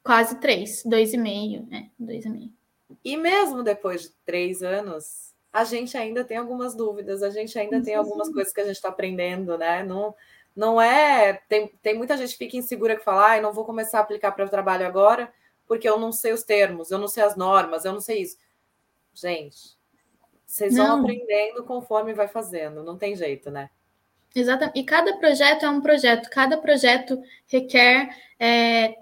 [0.02, 2.52] Quase três, dois e meio, é, dois e meio.
[3.04, 7.82] E mesmo depois de três anos, a gente ainda tem algumas dúvidas, a gente ainda
[7.82, 9.82] tem algumas coisas que a gente está aprendendo, né?
[9.82, 10.14] Não,
[10.59, 11.35] não é.
[11.49, 14.33] Tem, tem muita gente que fica insegura que fala, ah, não vou começar a aplicar
[14.33, 15.33] para o trabalho agora,
[15.68, 18.37] porque eu não sei os termos, eu não sei as normas, eu não sei isso.
[19.14, 19.79] Gente,
[20.44, 20.87] vocês não.
[20.87, 23.71] vão aprendendo conforme vai fazendo, não tem jeito, né?
[24.35, 24.81] Exatamente.
[24.81, 28.97] E cada projeto é um projeto, cada projeto requer é,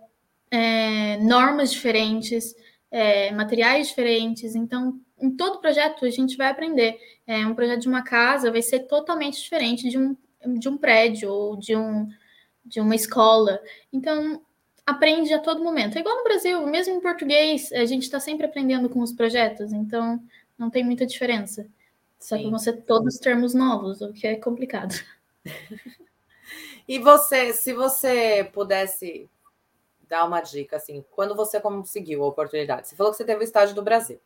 [0.51, 2.55] é, normas diferentes,
[2.91, 4.55] é, materiais diferentes.
[4.55, 6.99] Então, em todo projeto a gente vai aprender.
[7.27, 10.15] É, um projeto de uma casa vai ser totalmente diferente de um
[10.55, 12.09] de um prédio ou de, um,
[12.65, 13.61] de uma escola.
[13.93, 14.43] Então,
[14.87, 15.97] aprende a todo momento.
[15.97, 19.73] É igual no Brasil, mesmo em português, a gente está sempre aprendendo com os projetos,
[19.73, 20.23] então
[20.57, 21.67] não tem muita diferença.
[22.19, 22.45] Só Sim.
[22.45, 24.95] que vão ser todos termos novos, o que é complicado.
[26.89, 29.29] e você, se você pudesse
[30.09, 32.89] dar uma dica, assim, quando você conseguiu a oportunidade?
[32.89, 34.21] Você falou que você teve o estágio do Brasil.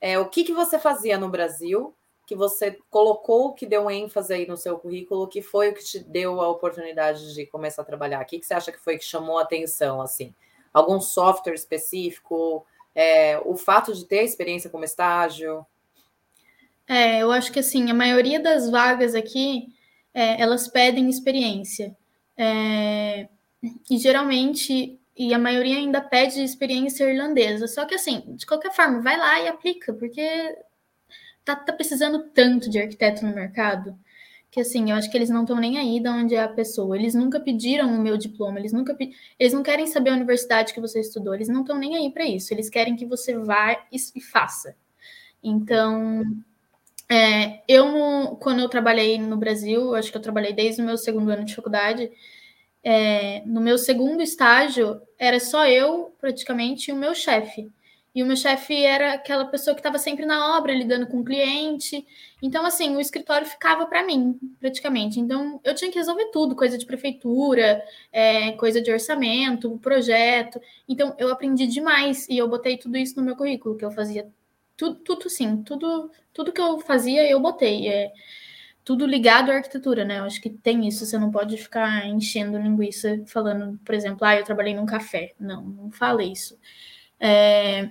[0.00, 1.94] É, o que, que você fazia no Brasil
[2.28, 5.98] que você colocou, que deu ênfase aí no seu currículo, que foi o que te
[5.98, 8.20] deu a oportunidade de começar a trabalhar?
[8.20, 10.34] O que, que você acha que foi que chamou a atenção, assim?
[10.70, 12.66] Algum software específico?
[12.94, 15.64] É, o fato de ter experiência como estágio?
[16.86, 19.74] É, eu acho que assim, a maioria das vagas aqui,
[20.12, 21.96] é, elas pedem experiência.
[22.36, 23.26] É,
[23.90, 27.66] e geralmente, e a maioria ainda pede experiência irlandesa.
[27.66, 30.58] Só que assim, de qualquer forma, vai lá e aplica, porque
[31.54, 33.98] tá, tá precisando tanto de arquiteto no mercado
[34.50, 36.96] que assim, eu acho que eles não estão nem aí de onde é a pessoa.
[36.96, 38.96] Eles nunca pediram o meu diploma, eles nunca
[39.38, 42.24] eles não querem saber a universidade que você estudou, eles não estão nem aí para
[42.24, 42.52] isso.
[42.52, 44.74] Eles querem que você vá e, faça.
[45.42, 46.22] Então,
[47.10, 51.30] é, eu quando eu trabalhei no Brasil, acho que eu trabalhei desde o meu segundo
[51.30, 52.10] ano de faculdade.
[52.82, 57.70] É, no meu segundo estágio, era só eu, praticamente, e o meu chefe.
[58.14, 61.24] E o meu chefe era aquela pessoa que estava sempre na obra, lidando com o
[61.24, 62.06] cliente.
[62.42, 65.20] Então, assim, o escritório ficava para mim, praticamente.
[65.20, 67.82] Então, eu tinha que resolver tudo, coisa de prefeitura,
[68.12, 70.60] é, coisa de orçamento, projeto.
[70.88, 74.26] Então, eu aprendi demais e eu botei tudo isso no meu currículo, que eu fazia
[74.76, 77.88] tudo, tudo sim, tudo, tudo que eu fazia eu botei.
[77.88, 78.12] É,
[78.88, 80.18] tudo ligado à arquitetura, né?
[80.18, 84.36] Eu acho que tem isso, você não pode ficar enchendo linguiça falando, por exemplo, ah,
[84.36, 85.34] eu trabalhei num café.
[85.38, 86.58] Não, não fala isso.
[87.20, 87.90] É,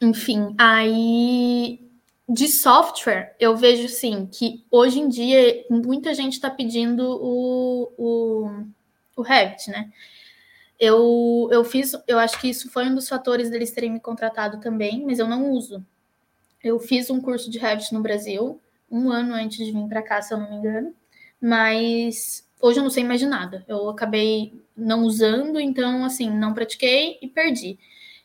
[0.00, 1.80] enfim, aí
[2.28, 8.64] de software, eu vejo sim que hoje em dia muita gente está pedindo o, o,
[9.16, 9.92] o Revit, né?
[10.78, 14.60] Eu, eu fiz, eu acho que isso foi um dos fatores deles terem me contratado
[14.60, 15.84] também, mas eu não uso.
[16.62, 20.20] Eu fiz um curso de Revit no Brasil, um ano antes de vir para cá,
[20.20, 20.94] se eu não me engano,
[21.40, 23.64] mas hoje eu não sei mais de nada.
[23.68, 27.78] Eu acabei não usando, então, assim, não pratiquei e perdi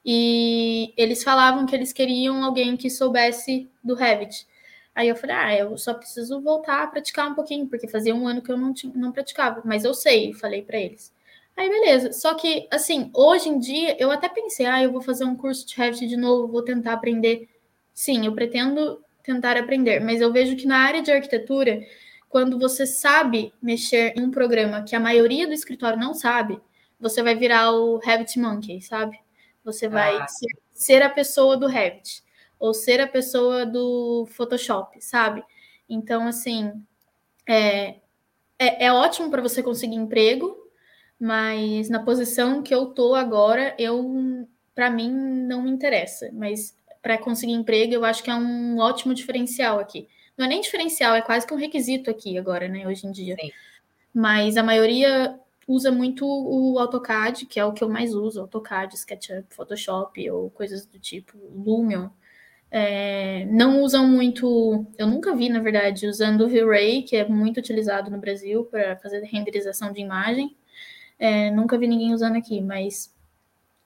[0.05, 4.47] e eles falavam que eles queriam alguém que soubesse do Revit.
[4.93, 8.27] Aí eu falei, ah, eu só preciso voltar a praticar um pouquinho, porque fazia um
[8.27, 11.13] ano que eu não, tinha, não praticava, mas eu sei, falei para eles.
[11.55, 15.25] Aí beleza, só que assim, hoje em dia eu até pensei, ah, eu vou fazer
[15.25, 17.47] um curso de Revit de novo, vou tentar aprender.
[17.93, 21.81] Sim, eu pretendo tentar aprender, mas eu vejo que na área de arquitetura,
[22.29, 26.59] quando você sabe mexer em um programa que a maioria do escritório não sabe,
[26.99, 29.19] você vai virar o Revit Monkey, sabe?
[29.63, 30.27] Você vai ah.
[30.27, 32.23] ser, ser, a pessoa do Revit
[32.59, 35.43] ou ser a pessoa do Photoshop, sabe?
[35.89, 36.71] Então, assim,
[37.47, 37.95] é,
[38.57, 40.55] é, é ótimo para você conseguir emprego,
[41.19, 47.17] mas na posição que eu tô agora, eu para mim não me interessa, mas para
[47.17, 50.07] conseguir emprego, eu acho que é um ótimo diferencial aqui.
[50.37, 53.35] Não é nem diferencial, é quase que um requisito aqui agora, né, hoje em dia.
[53.39, 53.51] Sim.
[54.13, 58.95] Mas a maioria usa muito o AutoCAD, que é o que eu mais uso, AutoCAD,
[58.95, 62.09] SketchUp, Photoshop ou coisas do tipo, Lumion.
[62.73, 67.57] É, não usam muito, eu nunca vi, na verdade, usando o V-Ray, que é muito
[67.57, 70.55] utilizado no Brasil para fazer renderização de imagem.
[71.19, 73.13] É, nunca vi ninguém usando aqui, mas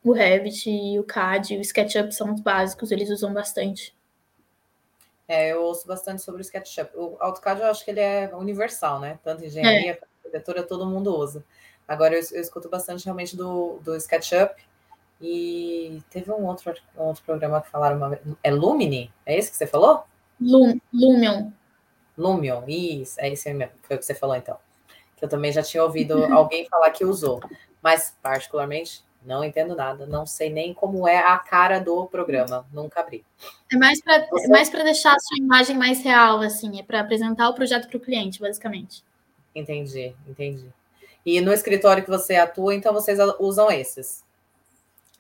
[0.04, 0.70] o Revit
[1.00, 3.96] o CAD o SketchUp são os básicos, eles usam bastante.
[5.28, 6.92] É, eu ouço bastante sobre o SketchUp.
[6.96, 9.18] O AutoCAD eu acho que ele é universal, né?
[9.24, 10.00] Tanto engenharia, é.
[10.24, 11.44] arquitetura, todo mundo usa.
[11.88, 14.56] Agora eu, eu escuto bastante realmente do, do SketchUp.
[15.22, 19.12] E teve um outro, um outro programa que falaram uma É Lumini?
[19.26, 20.04] É esse que você falou?
[20.40, 21.52] Lum, Lumion.
[22.18, 24.58] Lumion, isso, é esse mesmo, foi o que você falou então.
[25.16, 27.40] Que eu também já tinha ouvido alguém falar que usou.
[27.82, 33.00] Mas, particularmente, não entendo nada, não sei nem como é a cara do programa, nunca
[33.00, 33.26] abri.
[33.72, 34.48] É mais para Você...
[34.48, 38.00] mais deixar a sua imagem mais real, assim, é para apresentar o projeto para o
[38.00, 39.04] cliente, basicamente.
[39.54, 40.68] Entendi, entendi.
[41.26, 44.24] E no escritório que você atua, então vocês usam esses?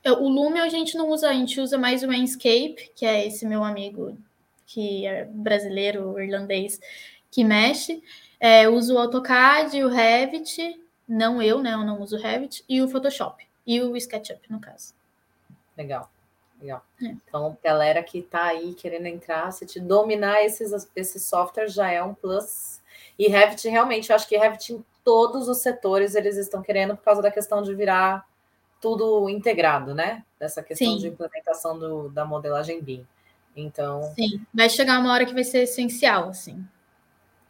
[0.05, 3.45] O Lume a gente não usa, a gente usa mais o Enscape, que é esse
[3.45, 4.15] meu amigo
[4.65, 6.79] que é brasileiro, irlandês,
[7.31, 8.03] que mexe.
[8.39, 11.73] É, uso o AutoCAD, o Revit, não eu, né?
[11.73, 13.47] Eu não uso o Revit, e o Photoshop.
[13.65, 14.93] E o SketchUp, no caso.
[15.75, 16.11] Legal.
[16.61, 16.85] Legal.
[17.01, 17.07] É.
[17.07, 22.01] Então, galera que está aí querendo entrar, se te dominar esses, esses softwares já é
[22.01, 22.81] um plus.
[23.17, 27.21] E Revit, realmente, eu acho que Revit todos os setores eles estão querendo por causa
[27.21, 28.27] da questão de virar
[28.81, 30.25] tudo integrado, né?
[30.39, 30.97] Dessa questão Sim.
[30.97, 33.07] de implementação do, da modelagem BIM.
[33.55, 34.01] Então.
[34.15, 36.67] Sim, vai chegar uma hora que vai ser essencial, assim.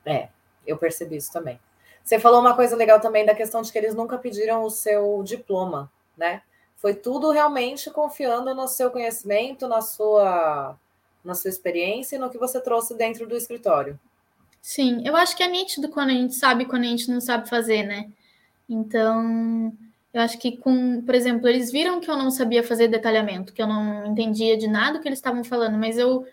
[0.06, 0.28] É,
[0.68, 1.60] eu percebi isso também.
[2.04, 5.24] Você falou uma coisa legal também da questão de que eles nunca pediram o seu
[5.24, 6.44] diploma, né?
[6.76, 10.78] Foi tudo realmente confiando no seu conhecimento, na sua,
[11.24, 14.00] na sua experiência e no que você trouxe dentro do escritório.
[14.68, 17.48] Sim, eu acho que é nítido quando a gente sabe quando a gente não sabe
[17.48, 18.10] fazer, né?
[18.68, 19.72] Então,
[20.12, 23.62] eu acho que com, por exemplo, eles viram que eu não sabia fazer detalhamento, que
[23.62, 26.26] eu não entendia de nada que eles estavam falando, mas eu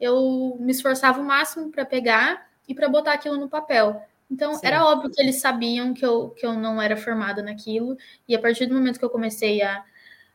[0.00, 4.02] eu me esforçava o máximo para pegar e para botar aquilo no papel.
[4.28, 4.66] Então, Sim.
[4.66, 7.96] era óbvio que eles sabiam que eu, que eu não era formada naquilo,
[8.28, 9.84] e a partir do momento que eu comecei a,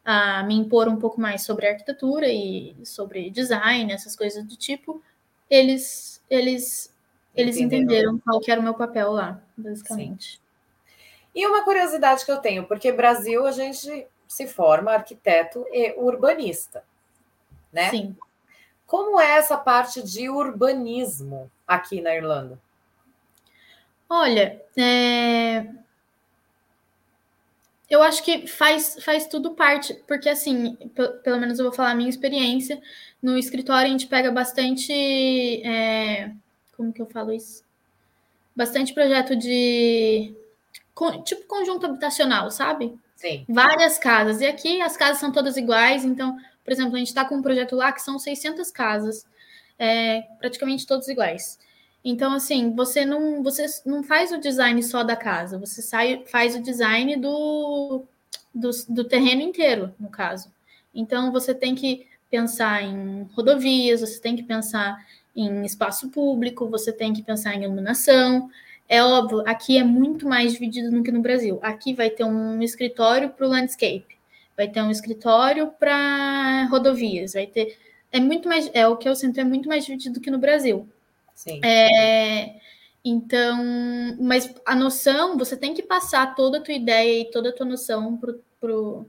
[0.05, 5.03] a me impor um pouco mais sobre arquitetura e sobre design, essas coisas do tipo,
[5.49, 6.90] eles, eles
[7.35, 10.33] eles entenderam qual que era o meu papel lá, basicamente.
[10.33, 10.39] Sim.
[11.33, 16.83] E uma curiosidade que eu tenho, porque Brasil a gente se forma arquiteto e urbanista,
[17.71, 17.89] né?
[17.89, 18.15] Sim.
[18.85, 22.59] Como é essa parte de urbanismo aqui na Irlanda?
[24.09, 25.65] Olha, é...
[27.89, 30.75] eu acho que faz, faz tudo parte, porque assim,
[31.23, 32.81] pelo menos eu vou falar a minha experiência.
[33.21, 34.91] No escritório a gente pega bastante.
[35.65, 36.33] É...
[36.81, 37.63] Como que eu falo isso?
[38.55, 40.33] Bastante projeto de.
[41.23, 42.97] Tipo conjunto habitacional, sabe?
[43.15, 43.45] Sim.
[43.47, 44.41] Várias casas.
[44.41, 47.41] E aqui as casas são todas iguais, então, por exemplo, a gente está com um
[47.43, 49.27] projeto lá que são 600 casas,
[49.77, 51.59] é, praticamente todas iguais.
[52.03, 56.55] Então, assim, você não, você não faz o design só da casa, você sai, faz
[56.55, 58.03] o design do,
[58.53, 60.51] do, do terreno inteiro, no caso.
[60.95, 64.97] Então, você tem que pensar em rodovias, você tem que pensar
[65.35, 68.49] em espaço público, você tem que pensar em iluminação.
[68.87, 71.59] É óbvio, aqui é muito mais dividido do que no Brasil.
[71.61, 74.17] Aqui vai ter um escritório para o landscape,
[74.57, 77.77] vai ter um escritório para rodovias, vai ter.
[78.11, 78.69] É muito mais.
[78.73, 80.87] É o que eu sinto, é muito mais dividido do que no Brasil.
[81.33, 81.61] Sim.
[81.63, 82.55] É,
[83.03, 83.57] então,
[84.19, 87.65] mas a noção, você tem que passar toda a tua ideia e toda a tua
[87.65, 89.05] noção pro,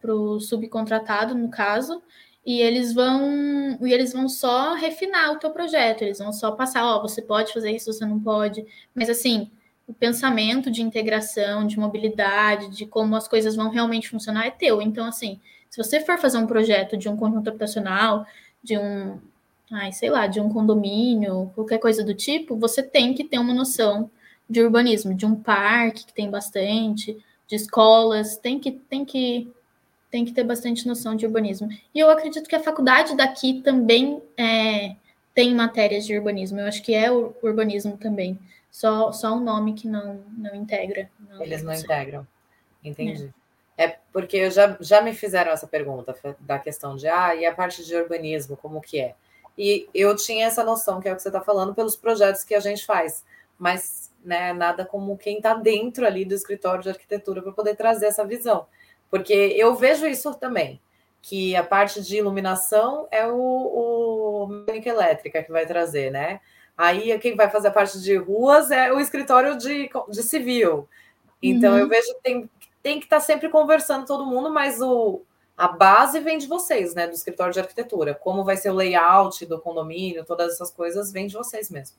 [0.00, 2.02] pro subcontratado, no caso,
[2.46, 6.84] e eles vão e eles vão só refinar o teu projeto, eles vão só passar,
[6.84, 8.64] ó, oh, você pode fazer isso, você não pode.
[8.94, 9.50] Mas assim,
[9.86, 14.82] o pensamento de integração, de mobilidade, de como as coisas vão realmente funcionar é teu.
[14.82, 15.40] Então, assim,
[15.70, 18.26] se você for fazer um projeto de um conjunto habitacional,
[18.62, 19.18] de um
[19.72, 23.54] ai, sei lá, de um condomínio, qualquer coisa do tipo, você tem que ter uma
[23.54, 24.10] noção
[24.48, 27.16] de urbanismo, de um parque que tem bastante,
[27.46, 29.50] de escolas, tem que tem que
[30.14, 31.68] tem que ter bastante noção de urbanismo.
[31.92, 34.94] E eu acredito que a faculdade daqui também é,
[35.34, 36.60] tem matérias de urbanismo.
[36.60, 38.38] Eu acho que é o urbanismo também.
[38.70, 41.10] Só, só um nome que não, não integra.
[41.18, 42.24] Não Eles não integram.
[42.84, 43.34] Entendi.
[43.76, 43.86] É.
[43.86, 43.98] é.
[44.12, 47.96] porque já, já me fizeram essa pergunta da questão de ah, e a parte de
[47.96, 49.16] urbanismo, como que é?
[49.58, 52.54] E eu tinha essa noção, que é o que você está falando, pelos projetos que
[52.54, 53.24] a gente faz,
[53.58, 58.06] mas né, nada como quem está dentro ali do escritório de arquitetura para poder trazer
[58.06, 58.64] essa visão.
[59.14, 60.80] Porque eu vejo isso também,
[61.22, 66.40] que a parte de iluminação é o, o mecânica elétrica que vai trazer, né?
[66.76, 70.88] Aí quem vai fazer a parte de ruas é o escritório de, de civil.
[71.40, 71.78] Então uhum.
[71.78, 72.50] eu vejo que tem,
[72.82, 75.22] tem que estar tá sempre conversando todo mundo, mas o,
[75.56, 77.06] a base vem de vocês, né?
[77.06, 78.16] Do escritório de arquitetura.
[78.16, 81.98] Como vai ser o layout do condomínio, todas essas coisas vêm de vocês mesmo.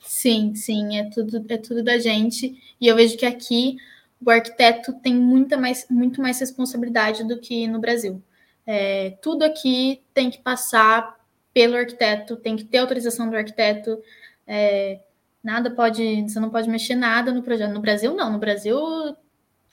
[0.00, 2.58] Sim, sim, é tudo, é tudo da gente.
[2.80, 3.76] E eu vejo que aqui
[4.24, 8.22] o arquiteto tem muita mais, muito mais responsabilidade do que no Brasil.
[8.66, 11.16] É, tudo aqui tem que passar
[11.52, 14.02] pelo arquiteto, tem que ter autorização do arquiteto.
[14.46, 15.00] É,
[15.42, 17.72] nada pode, você não pode mexer nada no projeto.
[17.72, 18.32] No Brasil, não.
[18.32, 18.76] No Brasil,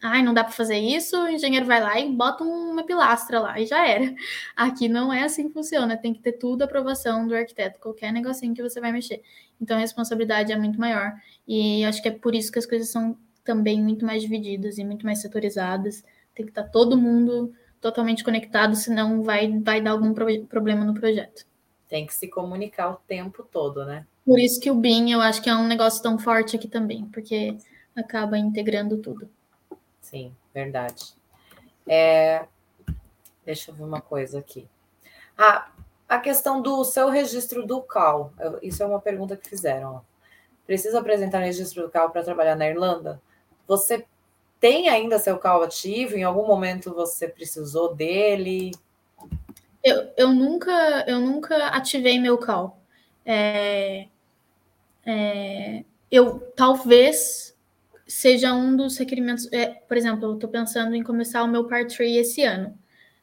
[0.01, 3.59] ai, não dá para fazer isso, o engenheiro vai lá e bota uma pilastra lá
[3.59, 4.13] e já era.
[4.55, 8.53] Aqui não é assim que funciona, tem que ter tudo aprovação do arquiteto, qualquer negocinho
[8.53, 9.21] que você vai mexer.
[9.59, 11.13] Então a responsabilidade é muito maior.
[11.47, 14.83] E acho que é por isso que as coisas são também muito mais divididas e
[14.83, 16.03] muito mais setorizadas.
[16.33, 20.93] Tem que estar todo mundo totalmente conectado, senão vai, vai dar algum pro problema no
[20.93, 21.45] projeto.
[21.87, 24.05] Tem que se comunicar o tempo todo, né?
[24.25, 27.05] Por isso que o BIM eu acho que é um negócio tão forte aqui também,
[27.05, 27.57] porque
[27.95, 29.29] acaba integrando tudo.
[29.99, 31.13] Sim, verdade.
[31.87, 32.45] É...
[33.43, 34.67] Deixa eu ver uma coisa aqui.
[35.37, 35.71] Ah,
[36.07, 38.31] a questão do seu registro do CAL.
[38.61, 40.01] Isso é uma pergunta que fizeram.
[40.67, 43.21] Precisa apresentar registro do CAL para trabalhar na Irlanda?
[43.71, 44.05] Você
[44.59, 46.17] tem ainda seu CAL ativo?
[46.17, 48.71] Em algum momento você precisou dele?
[49.81, 52.77] Eu, eu, nunca, eu nunca ativei meu CAL.
[53.25, 54.07] É,
[55.05, 57.57] é, eu talvez
[58.05, 59.47] seja um dos requerimentos.
[59.53, 62.77] É, por exemplo, eu estou pensando em começar o meu Part 3 esse ano.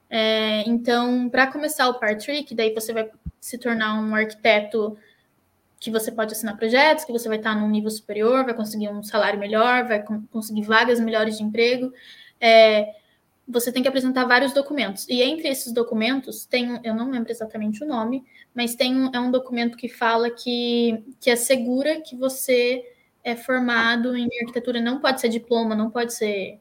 [0.09, 4.97] É, então, para começar o Part 3, que daí você vai se tornar um arquiteto
[5.81, 9.03] que você pode assinar projetos, que você vai estar num nível superior, vai conseguir um
[9.03, 11.93] salário melhor, vai conseguir vagas melhores de emprego.
[12.41, 12.95] É,
[13.47, 15.07] você tem que apresentar vários documentos.
[15.09, 18.25] E entre esses documentos, tem, eu não lembro exatamente o nome,
[18.55, 22.85] mas tem um, é um documento que fala que, que assegura que você
[23.25, 26.61] é formado em arquitetura não pode ser diploma, não pode ser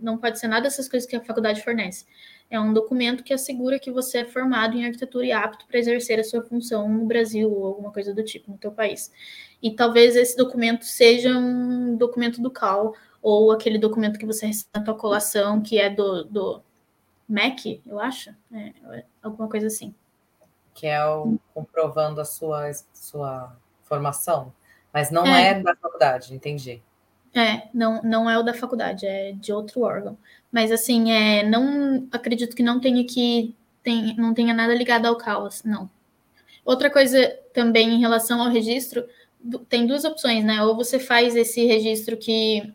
[0.00, 2.06] não pode ser nada dessas coisas que a faculdade fornece.
[2.50, 6.18] É um documento que assegura que você é formado em arquitetura e apto para exercer
[6.18, 9.12] a sua função no Brasil ou alguma coisa do tipo no teu país.
[9.62, 14.70] E talvez esse documento seja um documento do CAL ou aquele documento que você recebe
[14.74, 16.62] na tua colação, que é do, do
[17.28, 19.94] MEC, eu acho, é, alguma coisa assim.
[20.72, 24.52] Que é o comprovando a sua, sua formação.
[24.92, 26.82] Mas não é, é da faculdade, entendi.
[27.34, 30.16] É, não, não é o da faculdade, é de outro órgão.
[30.50, 35.16] Mas assim, é, não acredito que não tenha que tem, não tenha nada ligado ao
[35.16, 35.90] caos, não.
[36.64, 39.06] Outra coisa também em relação ao registro,
[39.68, 40.62] tem duas opções, né?
[40.64, 42.74] Ou você faz esse registro que,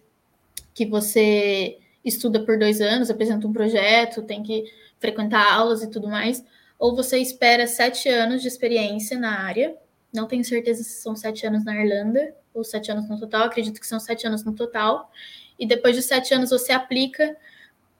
[0.74, 4.65] que você estuda por dois anos, apresenta um projeto, tem que
[4.99, 6.43] frequentar aulas e tudo mais,
[6.80, 9.76] ou você espera sete anos de experiência na área.
[10.13, 13.80] Não tenho certeza se são sete anos na Irlanda ou sete anos no total, acredito
[13.80, 15.11] que são sete anos no total.
[15.57, 17.36] E depois de sete anos você aplica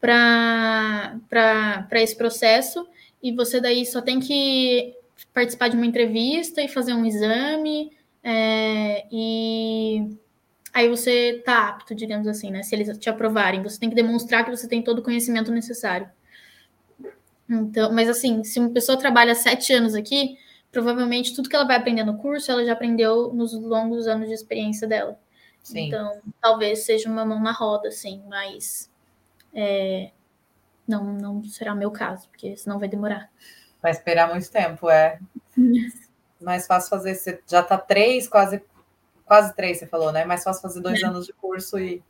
[0.04, 2.86] para esse processo
[3.22, 4.94] e você daí só tem que
[5.34, 7.90] participar de uma entrevista e fazer um exame
[8.22, 10.18] é, e
[10.74, 12.64] aí você tá apto, digamos assim, né?
[12.64, 16.10] Se eles te aprovarem, você tem que demonstrar que você tem todo o conhecimento necessário.
[17.50, 20.38] Então, mas assim, se uma pessoa trabalha sete anos aqui,
[20.72, 24.34] provavelmente tudo que ela vai aprender no curso, ela já aprendeu nos longos anos de
[24.34, 25.18] experiência dela.
[25.62, 25.88] Sim.
[25.88, 28.92] Então, talvez seja uma mão na roda, assim, mas
[29.54, 30.12] é,
[30.88, 33.30] não, não será o meu caso, porque senão vai demorar.
[33.82, 35.20] Vai esperar muito tempo, é.
[36.42, 38.62] Mais fácil fazer, você já está três, quase,
[39.26, 40.26] quase três, você falou, né?
[40.26, 41.06] Mais fácil fazer dois é.
[41.06, 42.04] anos de curso e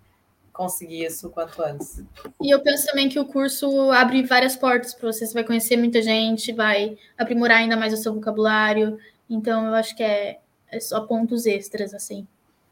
[0.52, 2.04] conseguir isso quanto antes.
[2.41, 5.78] E eu penso também que o curso abre várias portas para você, você vai conhecer
[5.78, 8.98] muita gente, vai aprimorar ainda mais o seu vocabulário.
[9.30, 10.39] Então, eu acho que é,
[10.72, 12.28] é só pontos extras, assim.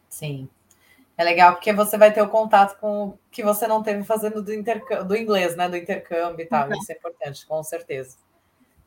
[0.10, 0.48] Sim.
[1.18, 4.42] É legal porque você vai ter o contato com o que você não teve fazendo
[4.42, 5.70] do, intercâmbio, do inglês, né?
[5.70, 6.68] Do intercâmbio e tal.
[6.68, 6.74] Uhum.
[6.74, 8.18] Isso é importante, com certeza.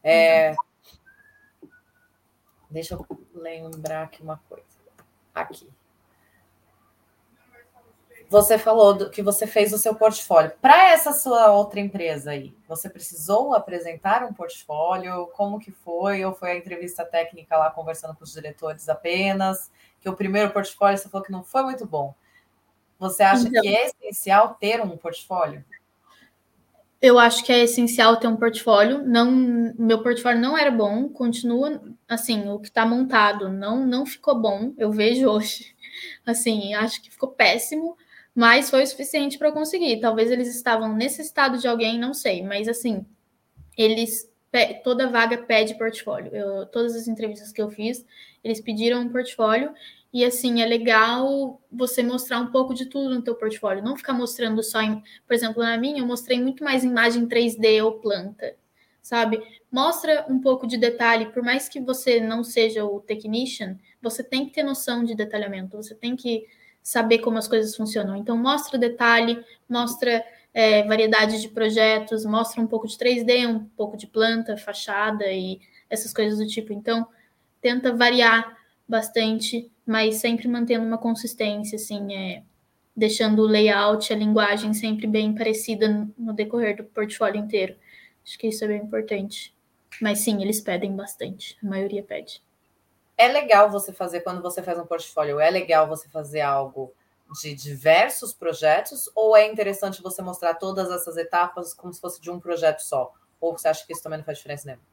[0.03, 0.51] É...
[0.51, 0.57] Uhum.
[2.71, 4.65] Deixa eu lembrar aqui uma coisa.
[5.33, 5.69] Aqui.
[8.29, 10.51] Você falou do, que você fez o seu portfólio.
[10.61, 15.29] Para essa sua outra empresa aí, você precisou apresentar um portfólio?
[15.29, 16.25] Como que foi?
[16.25, 19.71] Ou foi a entrevista técnica lá conversando com os diretores apenas?
[20.05, 22.15] Que o primeiro portfólio você falou que não foi muito bom.
[22.99, 25.65] Você acha então, que é essencial ter um portfólio?
[27.01, 29.03] Eu acho que é essencial ter um portfólio.
[29.03, 29.31] Não,
[29.79, 34.75] meu portfólio não era bom, continua assim, o que está montado não não ficou bom.
[34.77, 35.75] Eu vejo hoje,
[36.27, 37.97] assim, acho que ficou péssimo
[38.35, 40.01] mas foi o suficiente para eu conseguir.
[40.01, 43.07] Talvez eles estavam necessitados de alguém, não sei, mas assim,
[43.79, 44.29] eles
[44.83, 46.35] toda vaga pede portfólio.
[46.35, 48.05] Eu, todas as entrevistas que eu fiz,
[48.43, 49.73] eles pediram um portfólio
[50.13, 54.13] e assim é legal você mostrar um pouco de tudo no teu portfólio, não ficar
[54.13, 58.55] mostrando só em, por exemplo, na minha eu mostrei muito mais imagem 3D ou planta,
[59.03, 59.43] sabe?
[59.73, 64.47] Mostra um pouco de detalhe, por mais que você não seja o technician, você tem
[64.47, 66.47] que ter noção de detalhamento, você tem que
[66.81, 68.15] saber como as coisas funcionam.
[68.15, 70.25] Então, mostra detalhe, mostra
[70.55, 75.61] é, variedade de projetos, mostra um pouco de 3D, um pouco de planta, fachada e
[75.91, 76.73] essas coisas do tipo.
[76.73, 77.07] Então,
[77.61, 78.57] tenta variar
[78.89, 82.43] bastante, mas sempre mantendo uma consistência, assim, é,
[82.97, 87.75] deixando o layout, a linguagem sempre bem parecida no decorrer do portfólio inteiro.
[88.25, 89.53] Acho que isso é bem importante.
[90.01, 92.43] Mas sim, eles pedem bastante, a maioria pede
[93.17, 96.93] é legal você fazer quando você faz um portfólio, é legal você fazer algo
[97.41, 102.31] de diversos projetos ou é interessante você mostrar todas essas etapas como se fosse de
[102.31, 103.13] um projeto só?
[103.41, 104.85] Ou você acha que isso também não faz diferença nenhuma?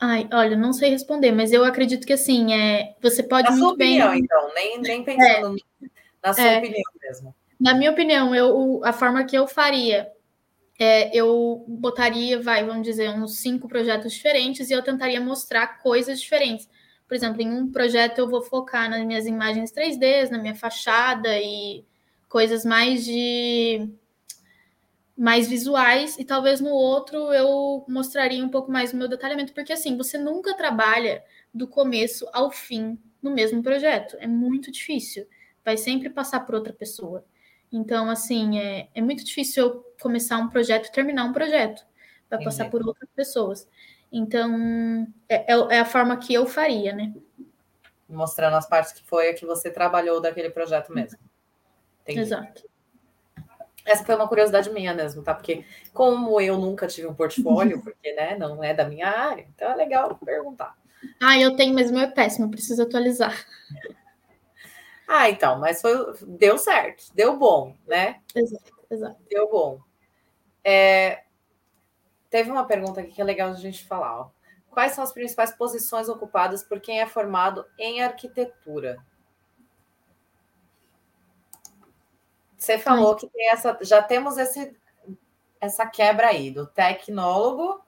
[0.00, 3.64] Ai, olha, não sei responder, mas eu acredito que assim, é, você pode na muito
[3.64, 4.20] sua opinião, bem...
[4.20, 5.86] então, nem, nem pensando é,
[6.22, 7.34] na sua é, opinião mesmo.
[7.58, 10.12] Na minha opinião, eu, a forma que eu faria
[10.78, 16.20] é, eu botaria, vai, vamos dizer, uns cinco projetos diferentes e eu tentaria mostrar coisas
[16.20, 16.68] diferentes.
[17.08, 21.40] Por exemplo, em um projeto eu vou focar nas minhas imagens 3D, na minha fachada
[21.40, 21.84] e
[22.28, 23.90] coisas mais de
[25.16, 29.72] mais visuais e talvez no outro eu mostraria um pouco mais o meu detalhamento, porque
[29.72, 34.16] assim, você nunca trabalha do começo ao fim no mesmo projeto.
[34.20, 35.26] É muito difícil.
[35.64, 37.24] Vai sempre passar por outra pessoa.
[37.70, 41.84] Então, assim, é, é muito difícil eu começar um projeto e terminar um projeto.
[42.30, 43.66] Vai passar por outras pessoas.
[44.10, 47.12] Então, é, é, é, a forma que eu faria, né?
[48.08, 51.18] Mostrando as partes que foi a que você trabalhou daquele projeto mesmo.
[52.02, 52.20] Entendi.
[52.20, 52.68] Exato.
[53.84, 55.34] Essa foi uma curiosidade minha mesmo, tá?
[55.34, 59.70] Porque como eu nunca tive um portfólio, porque né, não é da minha área, então
[59.70, 60.76] é legal perguntar.
[61.22, 63.34] Ah, eu tenho, mas meu é péssimo, preciso atualizar.
[65.10, 65.94] Ah, então, mas foi,
[66.26, 68.20] deu certo, deu bom, né?
[68.34, 69.16] Exato, exato.
[69.30, 69.80] Deu bom.
[70.62, 71.22] É,
[72.30, 74.20] teve uma pergunta aqui que é legal a gente falar.
[74.20, 74.30] Ó.
[74.70, 78.98] Quais são as principais posições ocupadas por quem é formado em arquitetura?
[82.56, 83.18] Você falou Ai.
[83.18, 84.76] que tem essa, já temos esse,
[85.60, 87.80] essa quebra aí do tecnólogo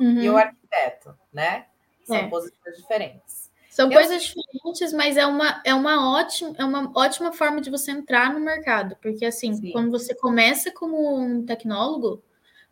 [0.00, 0.20] uhum.
[0.20, 1.66] e o arquiteto, né?
[2.04, 2.28] São é.
[2.28, 3.52] posições diferentes.
[3.68, 4.34] São eu coisas sei.
[4.34, 8.38] diferentes, mas é uma, é, uma ótima, é uma ótima forma de você entrar no
[8.38, 8.96] mercado.
[9.00, 9.72] Porque, assim, Sim.
[9.72, 12.22] quando você começa como um tecnólogo,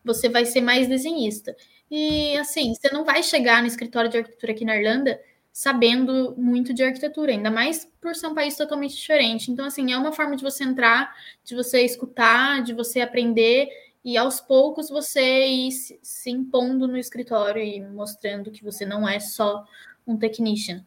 [0.05, 1.57] você vai ser mais desenhista.
[1.91, 5.21] E, assim, você não vai chegar no escritório de arquitetura aqui na Irlanda
[5.53, 9.51] sabendo muito de arquitetura, ainda mais por ser um país totalmente diferente.
[9.51, 13.69] Então, assim, é uma forma de você entrar, de você escutar, de você aprender
[14.05, 19.21] e aos poucos você ir se impondo no escritório e mostrando que você não é
[19.21, 19.67] só
[20.07, 20.85] um technician,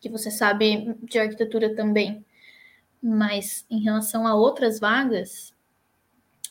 [0.00, 2.24] que você sabe de arquitetura também.
[3.02, 5.53] Mas em relação a outras vagas,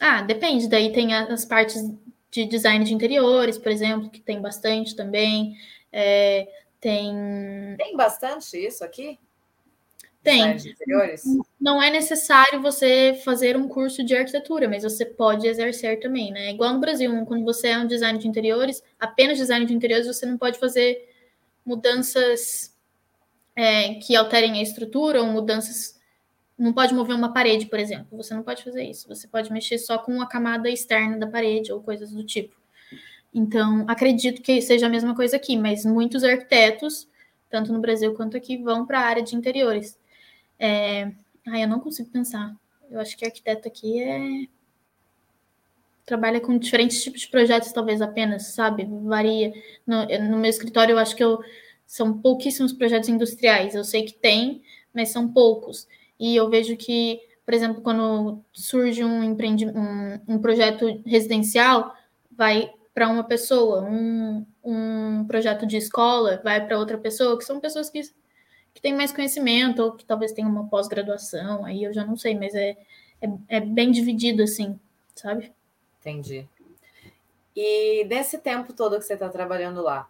[0.05, 0.67] ah, depende.
[0.67, 1.81] Daí tem as partes
[2.29, 5.55] de design de interiores, por exemplo, que tem bastante também.
[5.91, 6.45] É,
[6.81, 7.15] tem.
[7.77, 9.17] Tem bastante isso aqui?
[10.21, 10.57] Tem.
[11.59, 16.51] Não é necessário você fazer um curso de arquitetura, mas você pode exercer também, né?
[16.51, 20.25] Igual no Brasil, quando você é um design de interiores, apenas design de interiores, você
[20.25, 21.09] não pode fazer
[21.65, 22.73] mudanças
[23.55, 25.97] é, que alterem a estrutura ou mudanças.
[26.57, 28.15] Não pode mover uma parede, por exemplo.
[28.17, 29.07] Você não pode fazer isso.
[29.07, 32.55] Você pode mexer só com a camada externa da parede ou coisas do tipo.
[33.33, 37.09] Então, acredito que seja a mesma coisa aqui, mas muitos arquitetos,
[37.49, 39.97] tanto no Brasil quanto aqui, vão para a área de interiores.
[40.59, 41.11] É...
[41.47, 42.55] Ai, eu não consigo pensar.
[42.89, 44.47] Eu acho que arquiteto aqui é.
[46.05, 48.87] Trabalha com diferentes tipos de projetos, talvez apenas, sabe?
[49.03, 49.51] Varia.
[49.87, 51.43] No, no meu escritório, eu acho que eu...
[51.87, 53.73] são pouquíssimos projetos industriais.
[53.73, 54.61] Eu sei que tem,
[54.93, 55.87] mas são poucos.
[56.19, 59.67] E eu vejo que, por exemplo, quando surge um, empreendi...
[59.67, 61.93] um, um projeto residencial,
[62.31, 67.59] vai para uma pessoa, um, um projeto de escola vai para outra pessoa, que são
[67.59, 68.01] pessoas que
[68.73, 72.35] que tem mais conhecimento, ou que talvez tenha uma pós-graduação, aí eu já não sei,
[72.35, 72.75] mas é,
[73.21, 74.79] é, é bem dividido assim,
[75.13, 75.53] sabe?
[76.01, 76.47] Entendi.
[77.55, 80.09] E nesse tempo todo que você está trabalhando lá,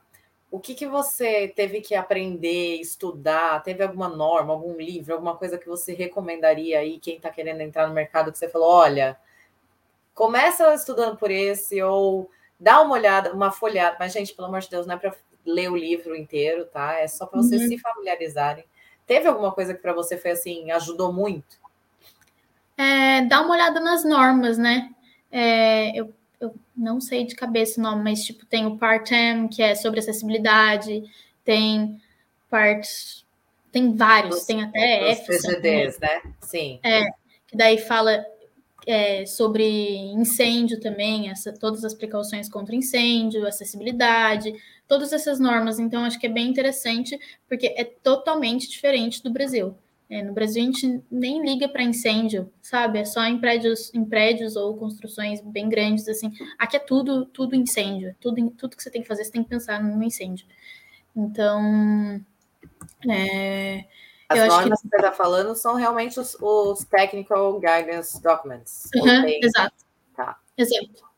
[0.53, 3.63] o que, que você teve que aprender, estudar?
[3.63, 7.87] Teve alguma norma, algum livro, alguma coisa que você recomendaria aí, quem está querendo entrar
[7.87, 9.17] no mercado, que você falou, olha,
[10.13, 12.29] começa estudando por esse, ou
[12.59, 15.71] dá uma olhada, uma folhada, mas, gente, pelo amor de Deus, não é para ler
[15.71, 16.99] o livro inteiro, tá?
[16.99, 17.69] É só para vocês uhum.
[17.69, 18.65] se familiarizarem.
[19.07, 21.57] Teve alguma coisa que para você foi assim, ajudou muito?
[22.77, 24.91] É, dá uma olhada nas normas, né?
[25.31, 26.13] É, eu,
[26.45, 29.99] eu não sei de cabeça o nome, mas tipo, tem o Part-Time, que é sobre
[29.99, 31.03] acessibilidade,
[31.43, 31.99] tem
[32.49, 33.23] part.
[33.71, 35.25] Tem vários, os, tem até F.
[35.25, 36.21] PGDs, né?
[36.41, 36.79] Sim.
[36.83, 37.05] É,
[37.47, 38.23] que daí fala
[38.85, 39.65] é, sobre
[40.13, 44.53] incêndio também, essa, todas as precauções contra incêndio, acessibilidade,
[44.87, 45.79] todas essas normas.
[45.79, 49.75] Então, acho que é bem interessante, porque é totalmente diferente do Brasil.
[50.14, 52.99] É, no Brasil, a gente nem liga para incêndio, sabe?
[52.99, 56.32] É só em prédios, em prédios ou construções bem grandes, assim.
[56.59, 58.16] Aqui é tudo, tudo incêndio.
[58.22, 60.45] Tudo, tudo que você tem que fazer, você tem que pensar no incêndio.
[61.16, 62.24] Então,
[63.09, 63.86] é,
[64.30, 64.88] as eu normas que...
[64.88, 68.91] que você está falando são realmente os, os Technical Guidance Documents.
[68.95, 69.76] Uhum, exato.
[70.16, 70.38] Tá.
[70.55, 71.11] Exato.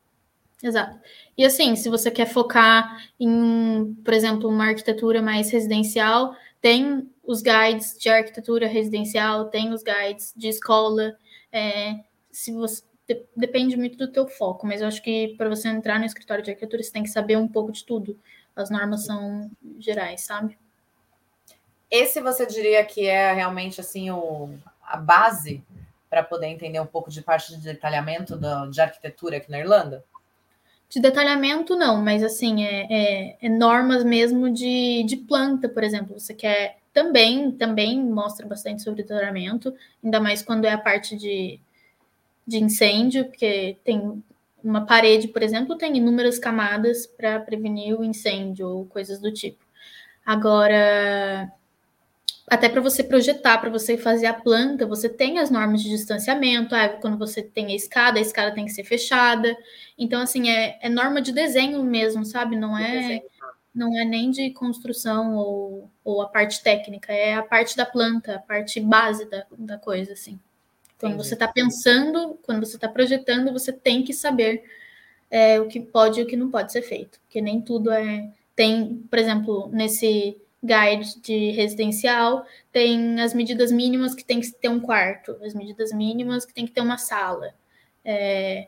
[0.64, 0.98] Exato.
[1.38, 7.41] E assim, se você quer focar em, por exemplo, uma arquitetura mais residencial, tem os
[7.41, 11.17] guides de arquitetura residencial, tem os guides de escola.
[11.51, 11.99] É,
[12.32, 12.84] se você
[13.36, 16.51] depende muito do teu foco, mas eu acho que para você entrar no escritório de
[16.51, 18.19] arquitetura, você tem que saber um pouco de tudo.
[18.55, 19.49] As normas são
[19.80, 20.57] gerais, sabe?
[21.89, 24.49] Esse você diria que é realmente assim o,
[24.82, 25.63] a base
[26.09, 30.03] para poder entender um pouco de parte de detalhamento do, de arquitetura aqui na Irlanda?
[30.96, 36.18] De detalhamento, não, mas assim, é, é, é, normas mesmo de, de planta, por exemplo.
[36.18, 41.60] Você quer também, também mostra bastante sobre detalhamento, ainda mais quando é a parte de,
[42.48, 44.24] de incêndio, porque tem
[44.64, 49.66] uma parede, por exemplo, tem inúmeras camadas para prevenir o incêndio ou coisas do tipo.
[50.26, 51.52] Agora,
[52.48, 56.76] até para você projetar, para você fazer a planta, você tem as normas de distanciamento.
[56.76, 59.58] Ah, quando você tem a escada, a escada tem que ser fechada.
[59.98, 62.56] Então, assim, é, é norma de desenho mesmo, sabe?
[62.56, 63.24] Não é,
[63.74, 68.36] não é nem de construção ou, ou a parte técnica, é a parte da planta,
[68.36, 70.39] a parte base da, da coisa, assim.
[71.00, 71.28] Quando Entendi.
[71.28, 74.64] você está pensando, quando você está projetando, você tem que saber
[75.32, 77.20] é, o que pode e o que não pode ser feito.
[77.22, 78.32] Porque nem tudo é.
[78.56, 84.70] Tem, por exemplo, nesse guide de residencial, tem as medidas mínimas que tem que ter
[84.70, 87.53] um quarto, as medidas mínimas que tem que ter uma sala.
[88.03, 88.68] É,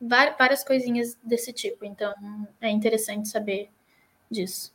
[0.00, 1.84] várias coisinhas desse tipo.
[1.84, 2.14] Então,
[2.60, 3.70] é interessante saber
[4.30, 4.72] disso.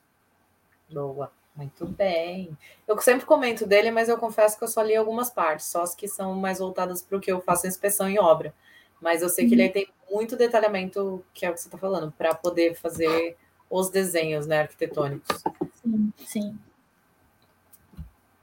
[0.89, 2.57] Boa, muito bem.
[2.87, 5.95] Eu sempre comento dele, mas eu confesso que eu só li algumas partes, só as
[5.95, 8.53] que são mais voltadas para o que eu faço inspeção em obra.
[8.99, 9.71] Mas eu sei que ele uhum.
[9.71, 13.37] tem muito detalhamento, que é o que você está falando, para poder fazer
[13.69, 15.43] os desenhos né, arquitetônicos.
[15.81, 16.59] Sim, sim.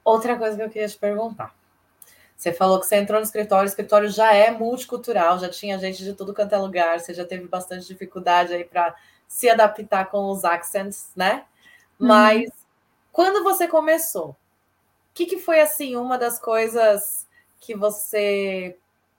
[0.03, 1.53] Outra coisa que eu queria te perguntar.
[2.35, 6.03] Você falou que você entrou no escritório, o escritório já é multicultural, já tinha gente
[6.03, 8.95] de tudo quanto é lugar, você já teve bastante dificuldade aí para
[9.27, 11.45] se adaptar com os accents, né?
[11.99, 12.07] Uhum.
[12.07, 12.49] Mas
[13.17, 14.35] Quando você começou, o
[15.15, 17.27] que, que foi assim uma das coisas
[17.59, 18.77] que você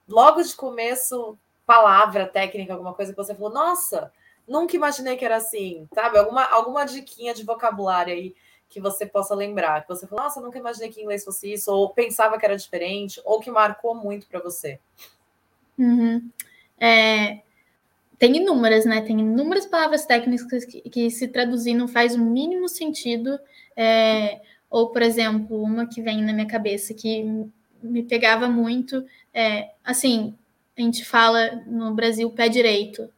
[0.08, 1.36] logo de começo,
[1.66, 4.12] palavra técnica, alguma coisa que você falou, nossa,
[4.48, 6.18] nunca imaginei que era assim, sabe?
[6.18, 8.34] Alguma, alguma diquinha de vocabulário aí
[8.68, 11.90] que você possa lembrar, que você falou, nossa, nunca imaginei que inglês fosse isso, ou
[11.90, 14.78] pensava que era diferente, ou que marcou muito para você.
[15.78, 16.28] Uhum.
[16.78, 17.40] É,
[18.18, 19.00] tem inúmeras, né?
[19.00, 23.38] Tem inúmeras palavras técnicas que, que se traduzir não faz o mínimo sentido.
[23.76, 27.22] É, ou, por exemplo, uma que vem na minha cabeça que
[27.82, 30.36] me pegava muito, é, assim,
[30.76, 33.08] a gente fala no Brasil pé direito.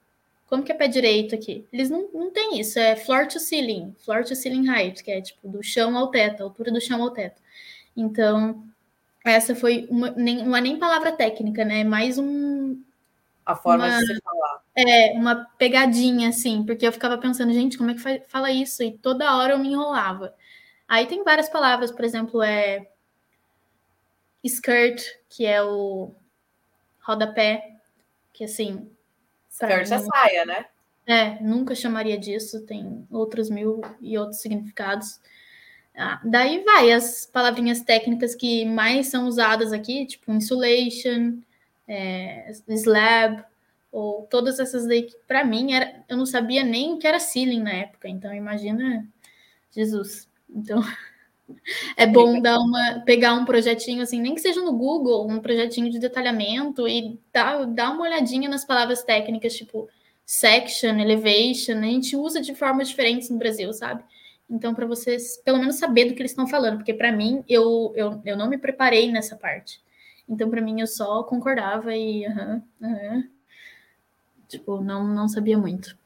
[0.50, 1.64] Como que é pé direito aqui?
[1.72, 5.22] Eles não, não têm isso, é floor to ceiling, floor to ceiling height, que é
[5.22, 7.40] tipo do chão ao teto, altura do chão ao teto.
[7.96, 8.60] Então,
[9.24, 11.82] essa foi uma, nem, não é nem palavra técnica, né?
[11.82, 12.82] É mais um.
[13.46, 14.62] A forma uma, de se falar.
[14.74, 18.82] É, uma pegadinha, assim, porque eu ficava pensando, gente, como é que fala isso?
[18.82, 20.34] E toda hora eu me enrolava.
[20.88, 22.88] Aí tem várias palavras, por exemplo, é
[24.42, 26.12] skirt, que é o
[27.00, 27.76] rodapé,
[28.32, 28.90] que assim.
[29.60, 30.66] Skirt é saia, né?
[31.06, 35.20] É, nunca chamaria disso, tem outros mil e outros significados.
[35.96, 41.40] Ah, daí vai as palavrinhas técnicas que mais são usadas aqui, tipo insulation,
[41.88, 43.44] é, slab,
[43.90, 47.18] ou todas essas daí que para mim era, eu não sabia nem o que era
[47.18, 49.06] ceiling na época, então imagina
[49.72, 50.28] Jesus.
[50.48, 50.80] Então
[51.96, 55.90] é bom dar uma, pegar um projetinho assim, nem que seja no Google, um projetinho
[55.90, 59.88] de detalhamento e dar, dar uma olhadinha nas palavras técnicas, tipo
[60.24, 64.04] section, elevation, a gente usa de formas diferentes no Brasil, sabe?
[64.48, 67.92] Então, para vocês pelo menos saber do que eles estão falando, porque para mim eu,
[67.94, 69.80] eu, eu não me preparei nessa parte.
[70.30, 72.24] Então, para mim, eu só concordava e
[74.48, 75.98] tipo, não, não sabia muito.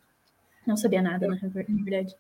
[0.66, 2.16] Não sabia nada, na verdade.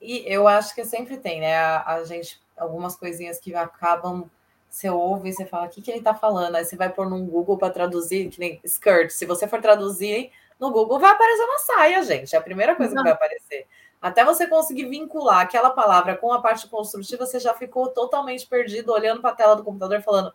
[0.00, 1.56] E eu acho que sempre tem, né?
[1.56, 4.30] A, a gente, algumas coisinhas que acabam,
[4.68, 6.56] você ouve e você fala, o que, que ele tá falando?
[6.56, 9.10] Aí você vai pôr num Google para traduzir, que nem skirt.
[9.10, 12.34] Se você for traduzir no Google, vai aparecer uma saia, gente.
[12.34, 13.66] É a primeira coisa que vai aparecer.
[14.00, 18.92] Até você conseguir vincular aquela palavra com a parte construtiva, você já ficou totalmente perdido
[18.92, 20.32] olhando para a tela do computador falando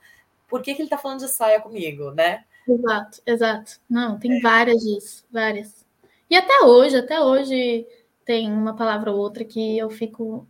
[0.50, 2.44] por que, que ele está falando de saia comigo, né?
[2.68, 3.80] Exato, exato.
[3.90, 4.42] Não, tem é.
[4.42, 5.86] várias disso, várias.
[6.30, 7.88] E até hoje, até hoje
[8.26, 10.48] tem uma palavra ou outra que eu fico.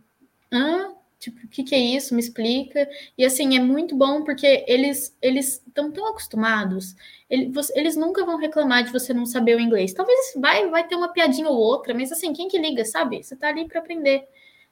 [0.52, 0.94] Hã?
[1.18, 2.14] Tipo, o que, que é isso?
[2.14, 2.88] Me explica.
[3.16, 6.94] E assim, é muito bom porque eles eles estão tão acostumados,
[7.30, 9.94] eles, eles nunca vão reclamar de você não saber o inglês.
[9.94, 13.22] Talvez vai, vai ter uma piadinha ou outra, mas assim, quem que liga, sabe?
[13.22, 14.28] Você tá ali para aprender.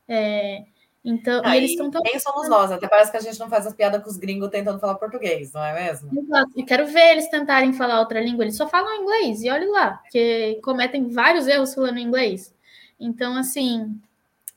[0.07, 0.65] É,
[1.05, 2.01] então, ah, eles estão tão.
[2.03, 2.71] Quem somos nós?
[2.71, 5.53] Até parece que a gente não faz as piadas com os gringos tentando falar português,
[5.53, 6.17] não é mesmo?
[6.17, 6.53] Exato.
[6.57, 8.45] E quero ver eles tentarem falar outra língua.
[8.45, 12.55] Eles só falam inglês, e olha lá, que cometem vários erros falando inglês.
[13.03, 14.01] Então, assim,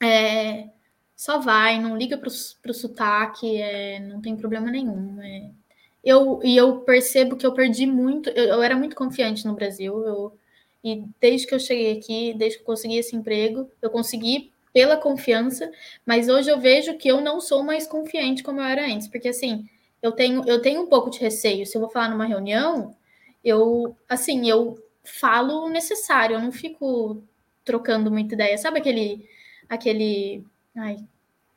[0.02, 0.70] é,
[1.16, 5.22] só vai, não liga para o sotaque, é, não tem problema nenhum.
[5.22, 5.50] É.
[6.04, 10.06] Eu, e eu percebo que eu perdi muito, eu, eu, era muito confiante no Brasil,
[10.06, 10.38] eu,
[10.84, 14.98] e desde que eu cheguei aqui, desde que eu consegui esse emprego, eu consegui pela
[14.98, 15.72] confiança,
[16.06, 19.30] mas hoje eu vejo que eu não sou mais confiante como eu era antes, porque
[19.30, 19.68] assim,
[20.02, 22.96] eu tenho, eu tenho um pouco de receio, se eu vou falar numa reunião,
[23.44, 27.24] eu, assim, eu falo o necessário, eu não fico
[27.66, 28.58] trocando muita ideia.
[28.58, 29.28] Sabe aquele.
[29.68, 30.46] aquele
[30.78, 30.98] ai,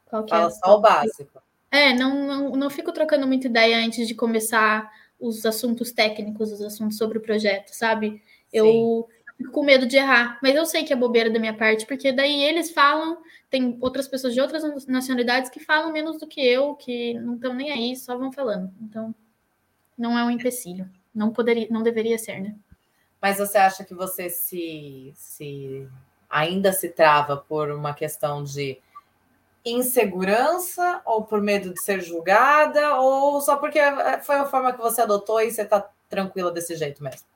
[0.07, 0.37] qual que é?
[0.37, 0.51] Fala é?
[0.51, 1.43] só o básico.
[1.71, 4.91] É, não, não, não fico trocando muita ideia antes de começar
[5.21, 8.23] os assuntos técnicos, os assuntos sobre o projeto, sabe?
[8.53, 9.07] Eu
[9.37, 12.11] fico com medo de errar, mas eu sei que é bobeira da minha parte, porque
[12.11, 13.19] daí eles falam,
[13.51, 17.53] tem outras pessoas de outras nacionalidades que falam menos do que eu, que não estão
[17.53, 18.73] nem aí, só vão falando.
[18.81, 19.15] Então,
[19.97, 20.89] não é um empecilho.
[21.15, 22.55] Não poderia, não deveria ser, né?
[23.21, 25.89] Mas você acha que você se, se
[26.29, 28.79] ainda se trava por uma questão de
[29.65, 33.81] insegurança ou por medo de ser julgada ou só porque
[34.23, 37.27] foi a forma que você adotou e você está tranquila desse jeito mesmo?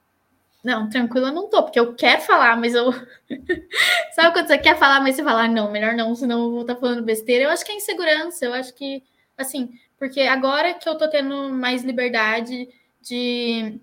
[0.63, 2.93] Não, tranquila não tô, porque eu quero falar, mas eu.
[4.15, 6.61] Sabe quando você quer falar, mas você fala, ah, não, melhor não, senão eu vou
[6.61, 7.45] estar tá falando besteira.
[7.45, 9.03] Eu acho que é insegurança, eu acho que,
[9.37, 12.69] assim, porque agora que eu tô tendo mais liberdade
[13.01, 13.81] de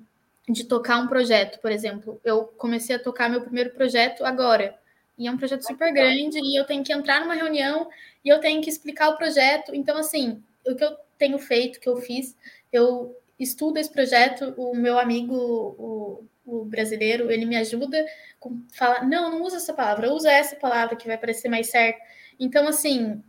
[0.50, 2.20] de tocar um projeto, por exemplo.
[2.24, 4.78] Eu comecei a tocar meu primeiro projeto agora.
[5.18, 7.90] E é um projeto super grande e eu tenho que entrar numa reunião
[8.24, 9.76] e eu tenho que explicar o projeto.
[9.76, 12.36] Então, assim, o que eu tenho feito, que eu fiz,
[12.72, 18.06] eu estudo esse projeto, o meu amigo, o, o brasileiro, ele me ajuda
[18.40, 22.00] com falar, não, não usa essa palavra, usa essa palavra que vai parecer mais certo.
[22.40, 23.22] Então, assim,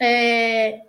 [0.00, 0.82] é,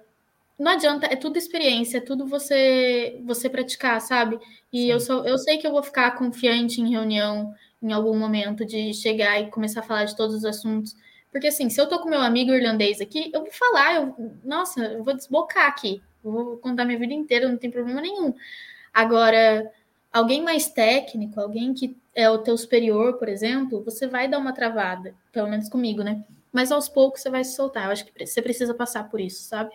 [0.59, 4.39] não adianta, é tudo experiência, é tudo você você praticar, sabe?
[4.71, 8.65] E eu sou, eu sei que eu vou ficar confiante em reunião em algum momento
[8.65, 10.95] de chegar e começar a falar de todos os assuntos,
[11.31, 14.81] Porque assim, se eu tô com meu amigo irlandês aqui, eu vou falar, eu, nossa,
[14.83, 16.01] eu vou desbocar aqui.
[16.23, 18.33] Eu vou contar minha vida inteira, não tem problema nenhum.
[18.93, 19.71] Agora,
[20.11, 24.53] alguém mais técnico, alguém que é o teu superior, por exemplo, você vai dar uma
[24.53, 26.23] travada, pelo menos comigo, né?
[26.51, 27.85] Mas aos poucos você vai se soltar.
[27.85, 29.71] Eu acho que você precisa passar por isso, sabe?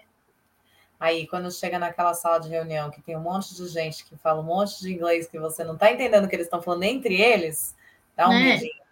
[0.98, 4.40] Aí, quando chega naquela sala de reunião que tem um monte de gente que fala
[4.40, 7.20] um monte de inglês que você não está entendendo o que eles estão falando entre
[7.20, 7.74] eles,
[8.16, 8.54] dá um né?
[8.54, 8.84] medinho.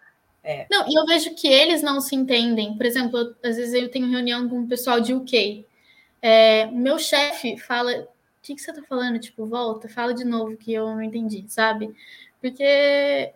[0.44, 0.66] É.
[0.68, 2.76] Não, e eu vejo que eles não se entendem.
[2.76, 5.64] Por exemplo, eu, às vezes eu tenho reunião com o pessoal de UK.
[6.20, 8.08] É, meu chefe fala: O
[8.42, 9.20] que, que você está falando?
[9.20, 11.94] Tipo, volta, fala de novo que eu não entendi, sabe?
[12.40, 13.32] Porque é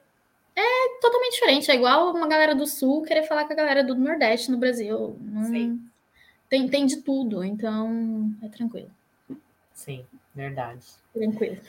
[1.01, 1.71] totalmente diferente.
[1.71, 5.17] É igual uma galera do Sul querer falar com a galera do Nordeste no Brasil.
[5.21, 5.81] Não, Sim
[6.49, 8.91] tem, tem de tudo, então é tranquilo.
[9.73, 10.87] Sim, verdade.
[11.13, 11.61] Tranquilo.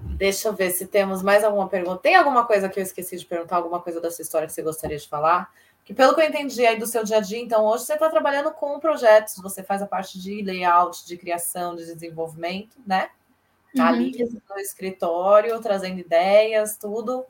[0.00, 1.98] Deixa eu ver se temos mais alguma pergunta.
[1.98, 4.62] Tem alguma coisa que eu esqueci de perguntar, alguma coisa da sua história que você
[4.62, 5.52] gostaria de falar?
[5.84, 8.10] Que pelo que eu entendi aí do seu dia a dia, então hoje você está
[8.10, 13.10] trabalhando com projetos, você faz a parte de layout, de criação, de desenvolvimento, né?
[13.74, 13.88] Tá uhum.
[13.88, 17.24] ali no escritório, trazendo ideias, tudo,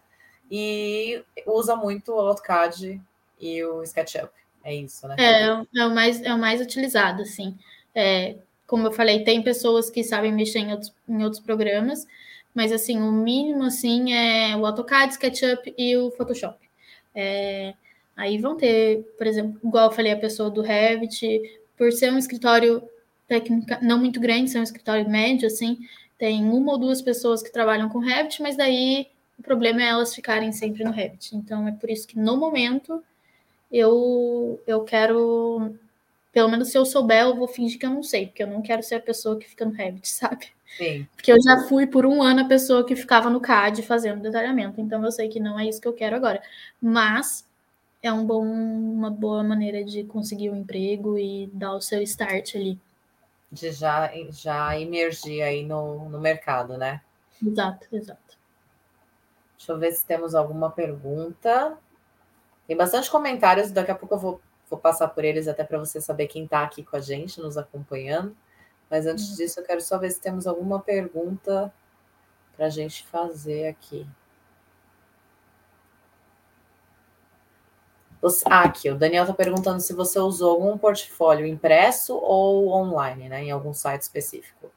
[0.50, 3.00] e usa muito o AutoCAD
[3.40, 4.30] e o SketchUp.
[4.68, 5.16] É isso, né?
[5.18, 5.46] É,
[5.80, 7.56] é o mais, é o mais utilizado, assim.
[7.94, 12.06] É, como eu falei, tem pessoas que sabem mexer em outros, em outros programas,
[12.54, 16.58] mas assim, o mínimo assim é o AutoCAD, SketchUp e o Photoshop.
[17.14, 17.72] É,
[18.14, 21.40] aí vão ter, por exemplo, igual eu falei, a pessoa do Revit,
[21.74, 22.82] por ser um escritório
[23.26, 25.78] técnica não muito grande, ser um escritório médio, assim,
[26.18, 29.06] tem uma ou duas pessoas que trabalham com Revit, mas daí
[29.38, 31.34] o problema é elas ficarem sempre no Revit.
[31.34, 33.02] Então é por isso que no momento
[33.70, 35.74] eu, eu quero,
[36.32, 38.62] pelo menos se eu souber, eu vou fingir que eu não sei, porque eu não
[38.62, 40.48] quero ser a pessoa que fica no Revit, sabe?
[40.76, 41.06] Sim.
[41.14, 44.80] Porque eu já fui por um ano a pessoa que ficava no CAD fazendo detalhamento,
[44.80, 46.42] então eu sei que não é isso que eu quero agora.
[46.80, 47.46] Mas
[48.02, 52.00] é um bom, uma boa maneira de conseguir o um emprego e dar o seu
[52.02, 52.78] start ali.
[53.50, 57.00] De já, já emergir aí no, no mercado, né?
[57.44, 58.36] Exato, exato.
[59.56, 61.76] Deixa eu ver se temos alguma pergunta.
[62.68, 66.02] Tem bastante comentários, daqui a pouco eu vou, vou passar por eles até para você
[66.02, 68.36] saber quem está aqui com a gente, nos acompanhando.
[68.90, 69.36] Mas antes uhum.
[69.36, 71.72] disso, eu quero só ver se temos alguma pergunta
[72.54, 74.06] para a gente fazer aqui.
[78.44, 83.44] ah, aqui, o Daniel está perguntando se você usou algum portfólio impresso ou online, né?
[83.44, 84.70] Em algum site específico.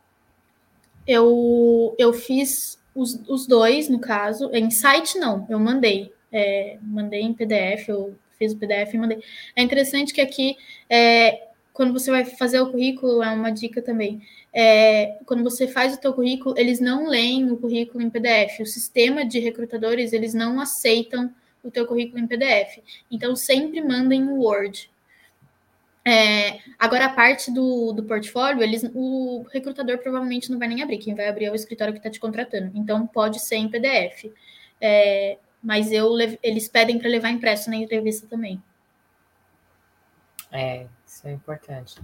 [1.05, 4.49] Eu, eu fiz os, os dois, no caso.
[4.53, 9.23] Em site, não, eu mandei é, mandei em PDF, eu fiz o PDF e mandei.
[9.55, 10.57] É interessante que aqui,
[10.89, 14.21] é, quando você vai fazer o currículo, é uma dica também.
[14.53, 18.59] É, quando você faz o teu currículo, eles não leem o currículo em PDF.
[18.59, 22.79] O sistema de recrutadores, eles não aceitam o teu currículo em PDF.
[23.09, 24.89] Então, sempre mandem o Word.
[26.03, 30.97] É, agora, a parte do, do portfólio, eles, o recrutador provavelmente não vai nem abrir.
[30.97, 32.71] Quem vai abrir é o escritório que está te contratando.
[32.75, 34.31] Então, pode ser em PDF.
[34.79, 36.09] É, mas eu
[36.41, 38.61] eles pedem para levar impresso na entrevista também.
[40.51, 42.01] É, isso é importante.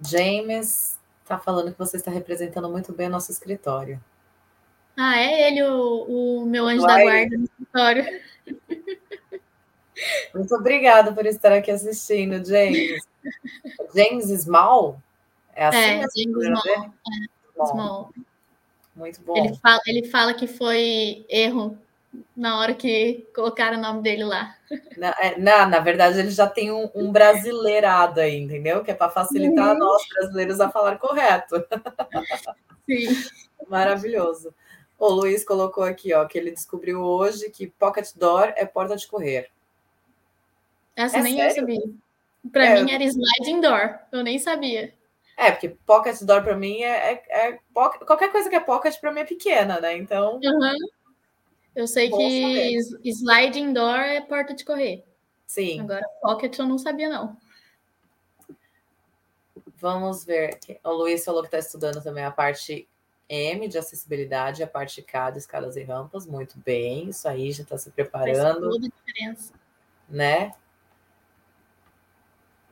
[0.00, 4.02] James está falando que você está representando muito bem o nosso escritório.
[4.96, 6.96] Ah, é ele o, o meu anjo Vai.
[6.96, 8.04] da guarda no escritório.
[10.32, 13.04] Muito obrigada por estar aqui assistindo, James.
[13.94, 15.02] James Small?
[15.54, 15.78] É assim?
[15.78, 16.94] É, James Small.
[17.56, 18.14] É, Small.
[18.94, 19.36] Muito bom.
[19.36, 21.78] Ele fala, ele fala que foi erro
[22.36, 24.56] na hora que colocaram o nome dele lá.
[24.96, 28.82] Na, é, na, na verdade, ele já tem um, um brasileirado aí, entendeu?
[28.82, 29.78] Que é para facilitar uhum.
[29.78, 31.64] nós brasileiros a falar correto.
[32.86, 33.08] Sim.
[33.68, 34.54] Maravilhoso.
[34.98, 39.06] O Luiz colocou aqui, ó, que ele descobriu hoje que Pocket Door é porta de
[39.06, 39.50] correr.
[40.96, 41.50] Essa é nem sério?
[41.50, 41.80] eu sabia.
[42.52, 44.92] Para é, mim era sliding door, eu nem sabia.
[45.36, 49.12] É, porque pocket door para mim é, é, é, qualquer coisa que é pocket para
[49.12, 49.96] mim é pequena, né?
[49.96, 50.40] Então.
[50.42, 50.76] Uhum.
[51.74, 53.10] Eu sei Bom que saber.
[53.10, 55.04] sliding door é porta de correr.
[55.46, 55.80] Sim.
[55.80, 57.36] Agora, pocket eu não sabia, não.
[59.76, 60.58] Vamos ver.
[60.84, 62.88] O Luiz falou que está estudando também a parte
[63.28, 66.26] M de acessibilidade, a parte K de escadas e rampas.
[66.26, 68.36] Muito bem, isso aí já está se preparando.
[68.38, 69.54] Faz toda a diferença.
[70.08, 70.52] Né?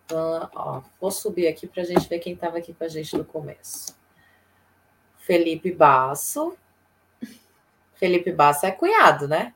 [0.04, 3.16] Então, ó, vou subir aqui para a gente ver quem estava aqui com a gente
[3.16, 3.96] no começo.
[5.18, 6.56] Felipe Basso,
[7.96, 9.52] Felipe Bassa é cunhado, né?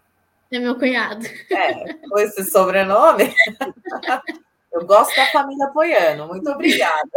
[0.51, 1.25] É meu cunhado.
[1.51, 3.35] É, com esse sobrenome.
[4.73, 6.27] Eu gosto da família apoiando.
[6.27, 7.11] Muito obrigada.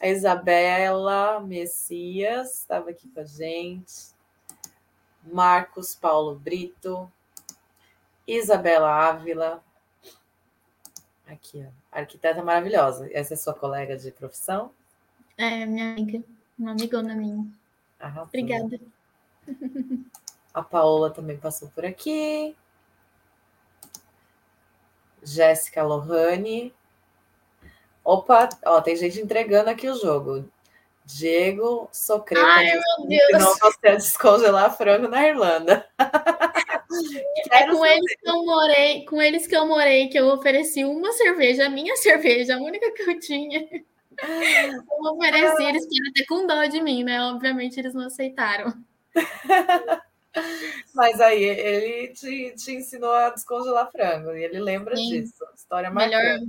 [0.00, 4.14] A Isabela Messias estava aqui com a gente.
[5.24, 7.10] Marcos Paulo Brito.
[8.26, 9.62] Isabela Ávila.
[11.26, 11.98] Aqui, ó.
[11.98, 13.08] Arquiteta maravilhosa.
[13.12, 14.70] Essa é sua colega de profissão?
[15.36, 16.22] É, minha amiga.
[16.58, 17.46] Uma amigona minha.
[17.98, 18.24] Arrasou.
[18.24, 18.80] Obrigada.
[20.52, 22.56] A Paola também passou por aqui.
[25.22, 26.72] Jéssica Lohane.
[28.02, 30.48] Opa, ó, tem gente entregando aqui o jogo.
[31.04, 32.46] Diego Socreta.
[32.46, 33.44] Ai, meu Deus.
[33.44, 35.86] Não você descongelar frango na Irlanda.
[37.50, 41.12] É com eles que eu morei, com eles que eu morei, que eu ofereci uma
[41.12, 43.68] cerveja, a minha cerveja, a única que eu tinha.
[44.22, 47.20] Eu ofereci, eles ficaram até com dó de mim, né?
[47.22, 48.72] Obviamente eles não aceitaram.
[50.94, 55.22] Mas aí ele te, te ensinou a descongelar frango e ele lembra Sim.
[55.22, 55.44] disso.
[55.54, 56.40] História melhor,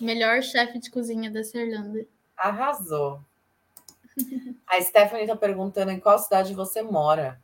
[0.00, 2.04] melhor chefe de cozinha da Irlanda.
[2.36, 3.20] Arrasou.
[4.66, 7.40] A Stephanie está perguntando em qual cidade você mora.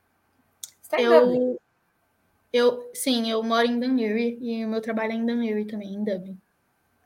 [0.83, 1.59] Você tá eu,
[2.53, 6.05] eu, sim, eu moro em Dunleary e o meu trabalho é em Dunleary também, em
[6.05, 6.41] Dublin.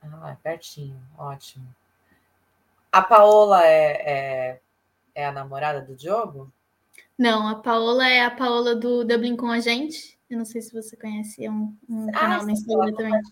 [0.02, 1.66] Ah, é pertinho, ótimo.
[2.90, 4.60] A Paola é, é,
[5.14, 6.50] é a namorada do Diogo?
[7.18, 10.16] Não, a Paola é a Paola do Dublin com a gente.
[10.30, 13.22] Eu não sei se você conhece, é um, um ah, canal no Instagram também.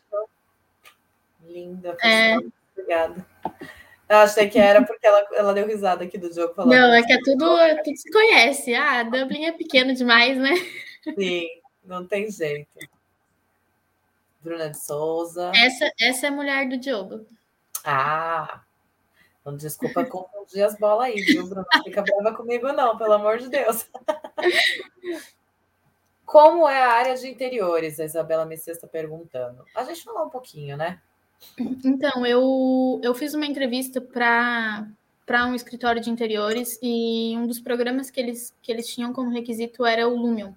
[1.47, 2.37] Linda, é...
[2.72, 3.24] obrigada.
[4.09, 6.55] Eu achei que era porque ela, ela deu risada aqui do jogo.
[6.55, 8.74] Falando não, é que é tudo, é tudo se conhece.
[8.74, 10.55] Ah, Dublin é pequeno demais, né?
[11.16, 11.47] Sim,
[11.84, 12.68] não tem jeito.
[14.41, 15.53] Bruna de Souza.
[15.55, 17.26] Essa, essa é a mulher do Diogo.
[17.84, 18.62] Ah,
[19.47, 21.64] então desculpa confundir as bolas aí, viu, Bruna?
[21.72, 23.88] Não fica brava comigo, não, pelo amor de Deus.
[26.26, 28.01] Como é a área de interiores?
[28.01, 29.64] A Isabela Messias está perguntando.
[29.72, 31.01] A gente falou um pouquinho, né?
[31.84, 34.88] Então, eu, eu fiz uma entrevista para
[35.24, 39.32] para um escritório de interiores e um dos programas que eles, que eles tinham como
[39.32, 40.53] requisito era o Lumion,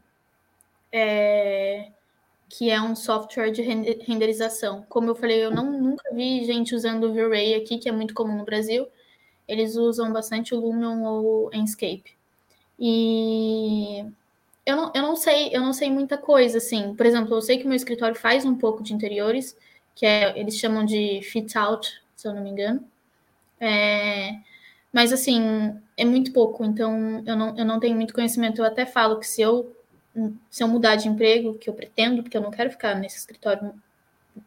[0.91, 1.91] é,
[2.49, 4.83] que é um software de renderização.
[4.89, 8.13] Como eu falei, eu não, nunca vi gente usando o V-Ray aqui, que é muito
[8.13, 8.87] comum no Brasil.
[9.47, 12.17] Eles usam bastante o Lumion ou Enscape.
[12.79, 14.05] E
[14.65, 16.95] eu não, eu não sei, eu não sei muita coisa, assim.
[16.95, 19.55] Por exemplo, eu sei que o meu escritório faz um pouco de interiores,
[19.95, 22.83] que é, eles chamam de fit out, se eu não me engano.
[23.59, 24.39] É,
[24.91, 28.61] mas assim, é muito pouco, então eu não, eu não tenho muito conhecimento.
[28.61, 29.75] Eu até falo que se eu,
[30.49, 33.73] se eu mudar de emprego, que eu pretendo, porque eu não quero ficar nesse escritório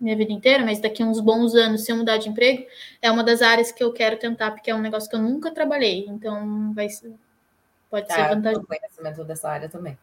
[0.00, 2.66] minha vida inteira, mas daqui a uns bons anos, se eu mudar de emprego,
[3.00, 5.50] é uma das áreas que eu quero tentar, porque é um negócio que eu nunca
[5.50, 6.88] trabalhei, então vai
[7.90, 8.66] pode tá, ser vantajoso.
[8.66, 9.98] conhecimento dessa área também.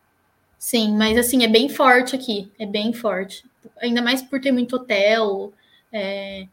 [0.58, 3.50] Sim, mas assim, é bem forte aqui, é bem forte.
[3.82, 5.54] Ainda mais por ter muito hotel,
[5.92, 6.48] é,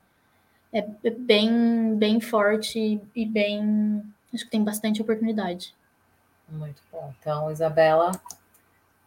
[0.73, 4.03] é bem, bem forte e bem.
[4.33, 5.75] Acho que tem bastante oportunidade.
[6.49, 7.13] Muito bom.
[7.19, 8.13] Então, Isabela,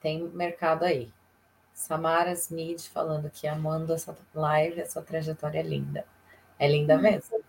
[0.01, 1.11] tem mercado aí.
[1.73, 6.05] Samara Smith falando que amando essa live, essa trajetória é linda.
[6.57, 7.39] É linda mesmo.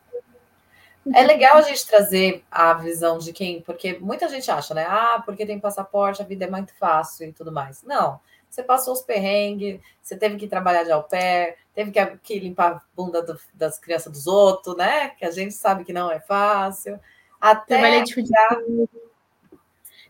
[1.15, 4.85] É legal a gente trazer a visão de quem, porque muita gente acha, né?
[4.87, 7.83] Ah, porque tem passaporte, a vida é muito fácil e tudo mais.
[7.83, 12.39] Não, você passou os perrengues, você teve que trabalhar de au pair, teve que, que
[12.39, 15.11] limpar a bunda do, das crianças dos outros, né?
[15.11, 17.01] Que a gente sabe que não é fácil.
[17.41, 18.15] Até Trabalhei de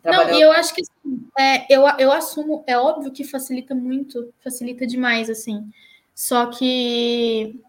[0.04, 4.32] Não, e eu acho que assim, é, eu, eu assumo, é óbvio que facilita muito,
[4.40, 5.70] facilita demais, assim.
[6.14, 7.60] Só que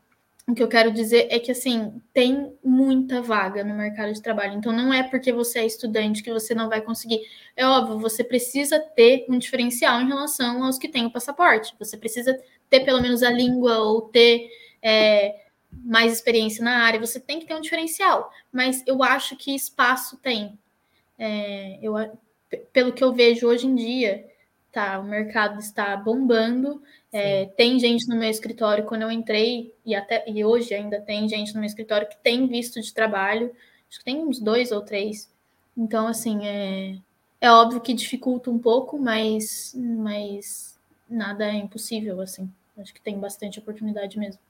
[0.47, 4.53] o que eu quero dizer é que, assim, tem muita vaga no mercado de trabalho.
[4.53, 7.21] Então, não é porque você é estudante que você não vai conseguir.
[7.55, 11.75] É óbvio, você precisa ter um diferencial em relação aos que têm o passaporte.
[11.79, 12.37] Você precisa
[12.69, 14.49] ter pelo menos a língua ou ter
[14.81, 15.35] é,
[15.71, 16.99] mais experiência na área.
[16.99, 18.31] Você tem que ter um diferencial.
[18.51, 20.57] Mas eu acho que espaço tem.
[21.17, 21.93] É, eu,
[22.73, 24.25] pelo que eu vejo hoje em dia,
[24.71, 26.81] tá, o mercado está bombando
[27.11, 31.27] é, tem gente no meu escritório, quando eu entrei, e até e hoje ainda tem
[31.27, 33.53] gente no meu escritório que tem visto de trabalho,
[33.89, 35.29] acho que tem uns dois ou três.
[35.75, 36.97] Então, assim, é,
[37.41, 40.79] é óbvio que dificulta um pouco, mas, mas
[41.09, 42.49] nada é impossível, assim.
[42.77, 44.41] Acho que tem bastante oportunidade mesmo.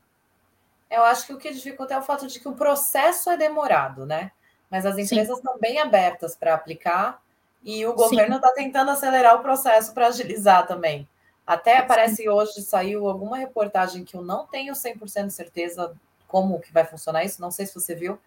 [0.89, 4.05] Eu acho que o que dificulta é o fato de que o processo é demorado,
[4.05, 4.31] né?
[4.71, 5.41] Mas as empresas Sim.
[5.41, 7.21] estão bem abertas para aplicar
[7.61, 11.07] e o governo está tentando acelerar o processo para agilizar também.
[11.45, 15.93] Até parece hoje saiu alguma reportagem que eu não tenho 100% de certeza
[16.27, 18.17] como que vai funcionar isso, não sei se você viu,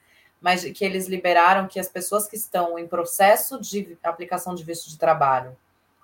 [0.41, 4.91] mas que eles liberaram que as pessoas que estão em processo de aplicação de visto
[4.91, 5.57] de trabalho,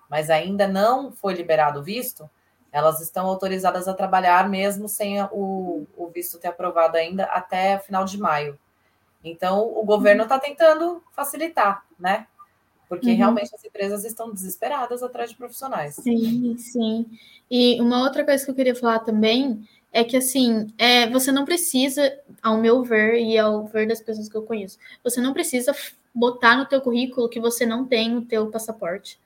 [0.08, 2.28] mas ainda não foi liberado o visto,
[2.72, 8.04] elas estão autorizadas a trabalhar mesmo sem o, o visto ter aprovado ainda até final
[8.04, 8.58] de maio.
[9.22, 12.26] Então, o governo está tentando facilitar, né?
[12.88, 13.16] Porque uhum.
[13.16, 15.94] realmente as empresas estão desesperadas atrás de profissionais.
[15.94, 17.06] Sim, sim.
[17.50, 21.44] E uma outra coisa que eu queria falar também é que assim, é, você não
[21.44, 25.74] precisa, ao meu ver e ao ver das pessoas que eu conheço, você não precisa
[26.14, 29.20] botar no teu currículo que você não tem o teu passaporte.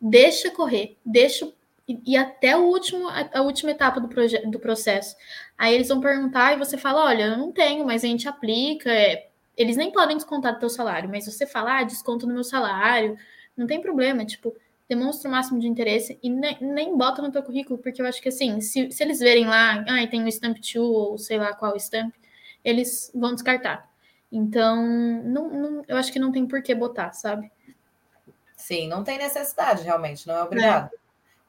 [0.00, 1.50] Deixa correr, deixa
[2.06, 4.08] e, até o último, a, última etapa do,
[4.50, 5.16] do processo.
[5.58, 8.90] Aí eles vão perguntar e você fala, olha, eu não tenho, mas a gente aplica.
[8.90, 9.29] É,
[9.60, 13.18] eles nem podem descontar do teu salário, mas você fala, ah, desconto no meu salário,
[13.54, 14.56] não tem problema, tipo,
[14.88, 18.22] demonstra o máximo de interesse e nem, nem bota no teu currículo, porque eu acho
[18.22, 21.52] que assim, se, se eles verem lá, ah, tem o Stamp 2 ou sei lá
[21.52, 22.14] qual Stamp,
[22.64, 23.86] eles vão descartar.
[24.32, 24.82] Então,
[25.24, 27.52] não, não, eu acho que não tem por que botar, sabe?
[28.56, 30.90] Sim, não tem necessidade, realmente, não é obrigado.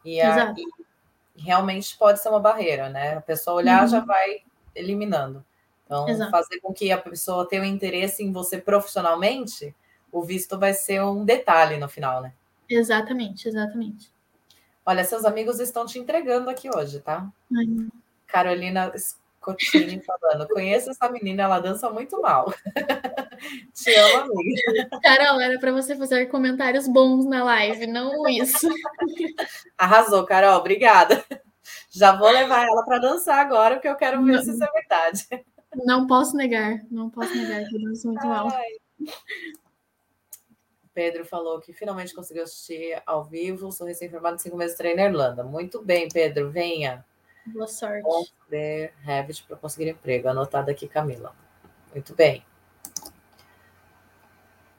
[0.05, 0.09] É.
[0.09, 3.15] E, a, e, realmente pode ser uma barreira, né?
[3.15, 3.87] A pessoa olhar uhum.
[3.87, 4.41] já vai
[4.75, 5.45] eliminando.
[5.91, 6.31] Então, Exato.
[6.31, 9.75] fazer com que a pessoa tenha um interesse em você profissionalmente,
[10.09, 12.31] o visto vai ser um detalhe no final, né?
[12.69, 14.09] Exatamente, exatamente.
[14.85, 17.29] Olha, seus amigos estão te entregando aqui hoje, tá?
[17.51, 17.89] Uhum.
[18.25, 22.53] Carolina Scotini falando, conheço essa menina, ela dança muito mal.
[23.73, 24.99] Te amo, amiga.
[25.03, 28.69] Carol, era para você fazer comentários bons na live, não isso.
[29.77, 31.21] Arrasou, Carol, obrigada.
[31.89, 34.71] Já vou levar ela para dançar agora, porque eu quero ver não, se isso é
[34.71, 35.27] verdade.
[35.75, 38.49] Não posso negar, não posso negar que eu muito mal.
[40.93, 43.71] Pedro falou que finalmente conseguiu assistir ao vivo.
[43.71, 45.43] Sou recém-formado cinco meses de treino na Irlanda.
[45.43, 47.05] Muito bem, Pedro, venha.
[47.45, 48.03] Boa sorte.
[48.43, 50.27] Poder Revit para conseguir emprego.
[50.27, 51.33] Anotado aqui, Camila.
[51.93, 52.45] Muito bem.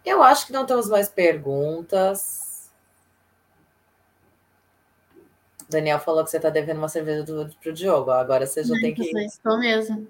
[0.04, 2.70] Eu acho que não temos mais perguntas.
[5.70, 8.10] Daniel falou que você está devendo uma cerveja para o Diogo.
[8.10, 9.18] Agora você já tem que.
[9.18, 10.06] Estou mesmo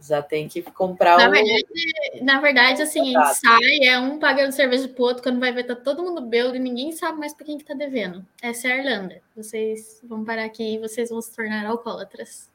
[0.00, 1.30] já tem que comprar na o.
[1.30, 5.52] Verdade, na verdade, assim, a gente sai, é um pagando cerveja pro outro, quando vai
[5.52, 8.24] ver, tá todo mundo bêbado e ninguém sabe mais para quem que tá devendo.
[8.42, 9.20] Essa é a Irlanda.
[9.34, 12.50] Vocês vão parar aqui e vocês vão se tornar alcoólatras.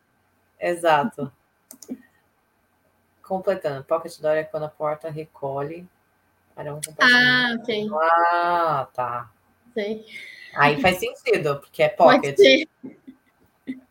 [0.59, 1.31] Exato.
[3.21, 3.83] Completando.
[3.83, 5.87] Pocket door é quando a porta recolhe
[6.55, 7.89] para um Ah, ok.
[7.93, 9.31] Ah, tá.
[9.73, 10.05] Sei.
[10.55, 12.37] Aí faz sentido, porque é pocket.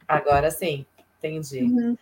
[0.06, 0.86] Agora sim,
[1.18, 1.64] entendi.
[1.64, 1.96] Uhum.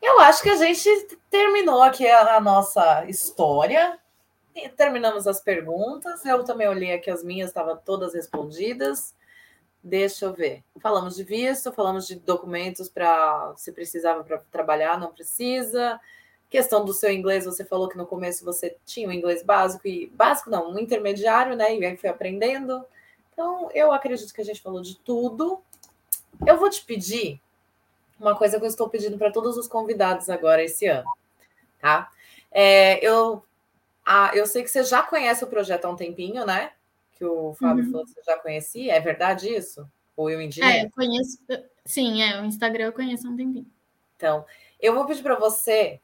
[0.00, 0.88] Eu acho que a gente
[1.28, 3.98] terminou aqui a, nossa história.
[4.76, 6.24] Terminamos as perguntas.
[6.24, 9.14] Eu também olhei aqui as minhas, estavam todas respondidas.
[9.82, 10.64] Deixa eu ver.
[10.80, 16.00] Falamos de visto, falamos de documentos para se precisava para trabalhar, não precisa.
[16.50, 20.06] Questão do seu inglês, você falou que no começo você tinha um inglês básico e
[20.08, 21.76] básico não, um intermediário, né?
[21.76, 22.84] E aí foi aprendendo.
[23.32, 25.60] Então, eu acredito que a gente falou de tudo.
[26.46, 27.40] Eu vou te pedir
[28.18, 31.08] uma coisa que eu estou pedindo para todos os convidados agora esse ano,
[31.80, 32.10] tá?
[32.50, 33.44] É, eu,
[34.04, 36.72] a, eu sei que você já conhece o projeto há um tempinho, né?
[37.12, 37.90] Que o Fábio uhum.
[37.90, 38.94] falou que você já conhecia.
[38.94, 39.88] É verdade isso?
[40.16, 40.66] Ou eu indico?
[40.66, 41.38] É, eu conheço.
[41.84, 43.66] Sim, é, o Instagram eu conheço há um tempinho.
[44.16, 44.44] Então,
[44.80, 46.00] eu vou pedir para você,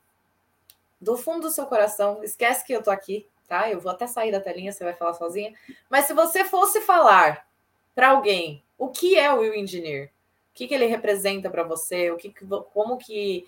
[1.00, 3.70] do fundo do seu coração, esquece que eu tô aqui, tá?
[3.70, 5.52] Eu vou até sair da telinha, você vai falar sozinha.
[5.90, 7.46] Mas se você fosse falar
[7.94, 10.10] para alguém o que é o Will Engineer,
[10.54, 12.32] que, que ele representa para você, o que,
[12.72, 13.44] como que,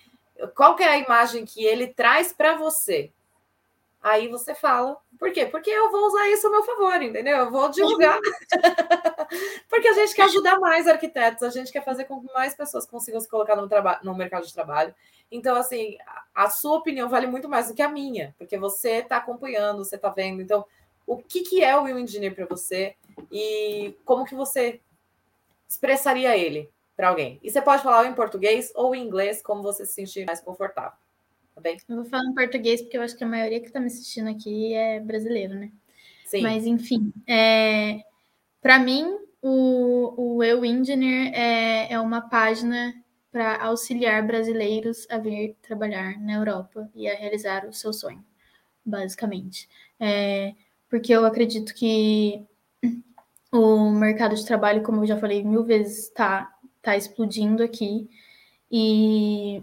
[0.53, 3.11] qual que é a imagem que ele traz para você.
[4.03, 5.45] Aí você fala, por quê?
[5.45, 7.37] Porque eu vou usar isso a meu favor, entendeu?
[7.37, 8.19] Eu vou divulgar.
[9.67, 12.85] Porque a gente quer ajudar mais arquitetos, a gente quer fazer com que mais pessoas
[12.85, 13.67] consigam se colocar no,
[14.03, 14.93] no mercado de trabalho.
[15.31, 15.97] Então, assim,
[16.33, 19.95] a sua opinião vale muito mais do que a minha, porque você está acompanhando, você
[19.95, 20.41] está vendo.
[20.41, 20.65] Então,
[21.05, 22.95] o que, que é o Will Engineer para você
[23.31, 24.79] e como que você
[25.67, 26.69] expressaria ele?
[26.97, 27.39] Para alguém.
[27.43, 30.97] E você pode falar em português ou em inglês, como você se sentir mais confortável.
[31.53, 31.77] Tá bem?
[31.87, 34.29] Eu vou falar em português porque eu acho que a maioria que está me assistindo
[34.29, 35.71] aqui é brasileiro, né?
[36.25, 36.41] Sim.
[36.41, 38.01] Mas, enfim, é...
[38.61, 42.93] para mim, o, o Eu Engineer é, é uma página
[43.31, 48.23] para auxiliar brasileiros a vir trabalhar na Europa e a realizar o seu sonho,
[48.83, 49.69] basicamente.
[49.99, 50.53] É,
[50.89, 52.45] porque eu acredito que
[53.51, 56.56] o mercado de trabalho, como eu já falei mil vezes, está
[56.87, 58.09] está explodindo aqui.
[58.71, 59.61] E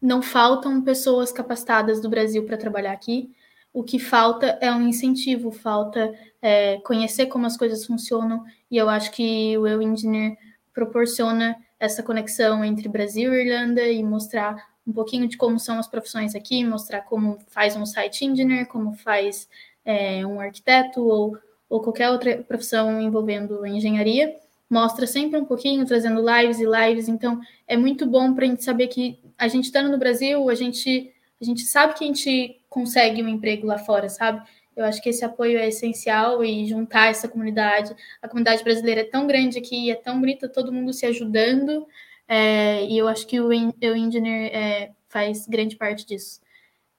[0.00, 3.34] não faltam pessoas capacitadas do Brasil para trabalhar aqui.
[3.72, 8.88] O que falta é um incentivo, falta é, conhecer como as coisas funcionam, e eu
[8.88, 10.36] acho que o Eu Engineer
[10.72, 14.56] proporciona essa conexão entre Brasil e Irlanda e mostrar
[14.86, 18.94] um pouquinho de como são as profissões aqui, mostrar como faz um site engineer, como
[18.94, 19.46] faz
[19.84, 21.36] é, um arquiteto ou,
[21.68, 24.34] ou qualquer outra profissão envolvendo engenharia
[24.68, 27.08] mostra sempre um pouquinho, trazendo lives e lives.
[27.08, 30.54] Então, é muito bom para a gente saber que a gente estando no Brasil, a
[30.54, 34.46] gente, a gente sabe que a gente consegue um emprego lá fora, sabe?
[34.76, 37.96] Eu acho que esse apoio é essencial e juntar essa comunidade.
[38.20, 41.86] A comunidade brasileira é tão grande aqui, é tão bonita, todo mundo se ajudando.
[42.28, 46.40] É, e eu acho que o, o Engineer é, faz grande parte disso.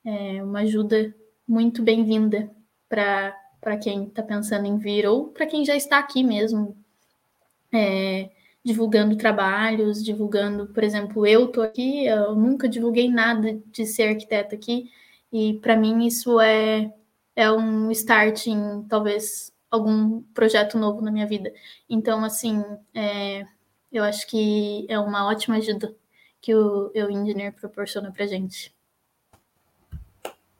[0.03, 1.13] É uma ajuda
[1.47, 2.49] muito bem-vinda
[2.89, 6.75] para quem está pensando em vir ou para quem já está aqui mesmo,
[7.77, 8.29] é,
[8.63, 14.55] divulgando trabalhos, divulgando, por exemplo, eu estou aqui, eu nunca divulguei nada de ser arquiteta
[14.55, 14.91] aqui,
[15.31, 16.93] e para mim isso é,
[17.35, 21.53] é um start em talvez algum projeto novo na minha vida.
[21.89, 22.63] Então, assim,
[22.93, 23.45] é,
[23.91, 25.95] eu acho que é uma ótima ajuda
[26.41, 28.75] que o Eu Engineer proporciona para gente.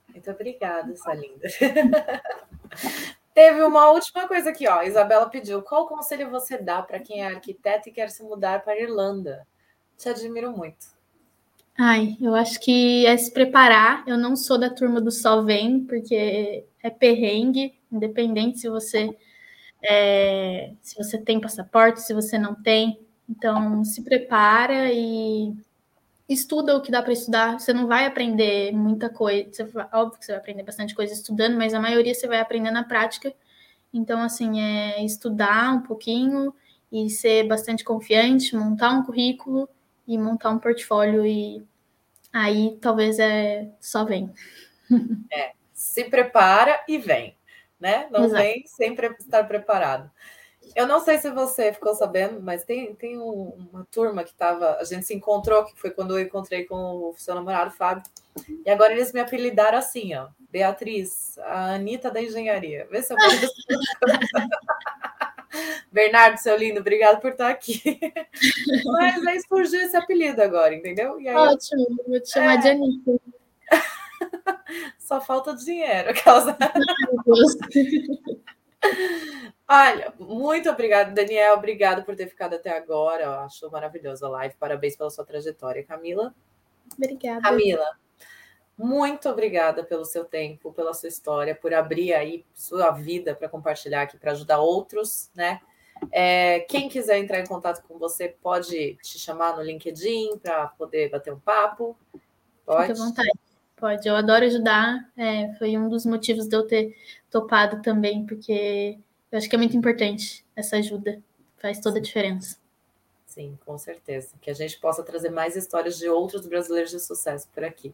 [0.10, 1.48] Muito obrigada, sua linda.
[3.38, 4.81] Teve uma última coisa aqui, ó.
[4.81, 8.73] Isabela pediu: qual conselho você dá para quem é arquiteto e quer se mudar para
[8.73, 9.45] a Irlanda?
[9.95, 10.88] Te admiro muito.
[11.77, 14.03] Ai, eu acho que é se preparar.
[14.07, 19.15] Eu não sou da turma do só vem, porque é perrengue, independente se você
[19.84, 22.99] é, se você tem passaporte, se você não tem.
[23.30, 25.53] Então, se prepara e
[26.28, 27.60] estuda o que dá para estudar.
[27.60, 29.49] Você não vai aprender muita coisa.
[29.52, 29.64] Você,
[29.94, 32.84] óbvio que você vai aprender bastante coisa estudando, mas a maioria você vai aprender na
[32.84, 33.34] prática.
[33.94, 36.54] Então, assim, é estudar um pouquinho
[36.91, 39.70] e ser bastante confiante, montar um currículo
[40.08, 41.64] e montar um portfólio e
[42.32, 44.32] aí talvez é só vem.
[45.32, 47.36] É, se prepara e vem,
[47.78, 48.08] né?
[48.10, 48.41] Não Exato.
[48.41, 50.10] vem sem estar preparado.
[50.76, 54.77] Eu não sei se você ficou sabendo, mas tem, tem um, uma turma que tava.
[54.80, 58.03] A gente se encontrou, que foi quando eu encontrei com o seu namorado, Fábio.
[58.65, 60.27] E agora eles me apelidaram assim, ó.
[60.52, 62.88] Beatriz, a Anitta da engenharia.
[62.89, 63.18] Vê se eu
[65.91, 67.99] Bernardo, seu lindo, obrigado por estar aqui.
[68.85, 71.15] Mas aí surgiu esse apelido agora, entendeu?
[71.18, 72.57] Aí, Ótimo, vou te chamar é...
[72.57, 73.11] de Anitta.
[74.99, 76.57] Só falta dinheiro, causa.
[79.69, 81.56] Olha, muito obrigada, Daniel.
[81.56, 83.23] Obrigado por ter ficado até agora.
[83.23, 84.56] Eu acho maravilhosa a live.
[84.56, 86.34] Parabéns pela sua trajetória, Camila.
[86.95, 87.41] Obrigada.
[87.41, 87.98] Camila,
[88.77, 94.03] muito obrigada pelo seu tempo, pela sua história, por abrir aí sua vida para compartilhar
[94.03, 95.60] aqui, para ajudar outros, né?
[96.11, 101.10] É, quem quiser entrar em contato com você, pode te chamar no LinkedIn para poder
[101.10, 101.98] bater um papo.
[102.64, 102.88] Pode.
[102.88, 103.39] Fique à vontade.
[103.76, 105.11] Pode, eu adoro ajudar.
[105.18, 106.95] É, foi um dos motivos de eu ter
[107.31, 108.99] topado também, porque
[109.32, 111.22] eu acho que é muito importante essa ajuda,
[111.58, 112.58] faz toda a diferença.
[113.26, 114.30] Sim, com certeza.
[114.41, 117.94] Que a gente possa trazer mais histórias de outros brasileiros de sucesso por aqui.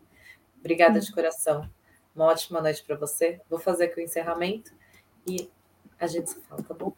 [0.60, 1.70] Obrigada de coração.
[2.16, 3.42] Uma ótima noite para você.
[3.50, 4.72] Vou fazer aqui o encerramento
[5.28, 5.50] e
[6.00, 6.94] a gente se fala, tá bom?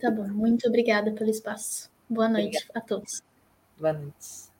[0.00, 0.26] Tá bom.
[0.28, 1.90] Muito obrigada pelo espaço.
[2.08, 2.78] Boa noite obrigada.
[2.78, 3.22] a todos.
[3.78, 4.54] Boa noite.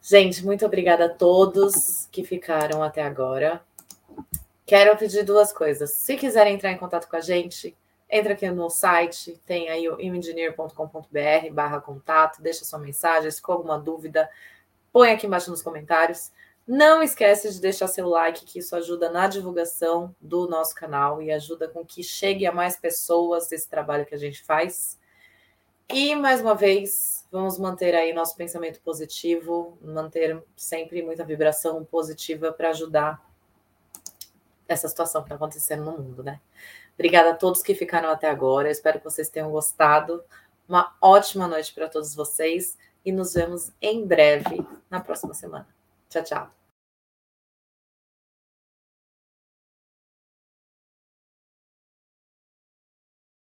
[0.00, 3.62] Gente, muito obrigada a todos que ficaram até agora.
[4.68, 5.92] Quero pedir duas coisas.
[5.92, 7.74] Se quiserem entrar em contato com a gente,
[8.06, 13.54] entra aqui no site, tem aí o imengineer.com.br barra contato, deixa sua mensagem, se ficou
[13.54, 14.28] alguma dúvida,
[14.92, 16.30] põe aqui embaixo nos comentários.
[16.66, 21.30] Não esquece de deixar seu like, que isso ajuda na divulgação do nosso canal e
[21.30, 24.98] ajuda com que chegue a mais pessoas esse trabalho que a gente faz.
[25.88, 32.52] E mais uma vez, vamos manter aí nosso pensamento positivo, manter sempre muita vibração positiva
[32.52, 33.27] para ajudar
[34.68, 36.40] essa situação que está acontecendo no mundo, né?
[36.94, 38.68] Obrigada a todos que ficaram até agora.
[38.68, 40.22] Eu espero que vocês tenham gostado.
[40.68, 45.66] Uma ótima noite para todos vocês e nos vemos em breve na próxima semana.
[46.10, 46.57] Tchau, tchau.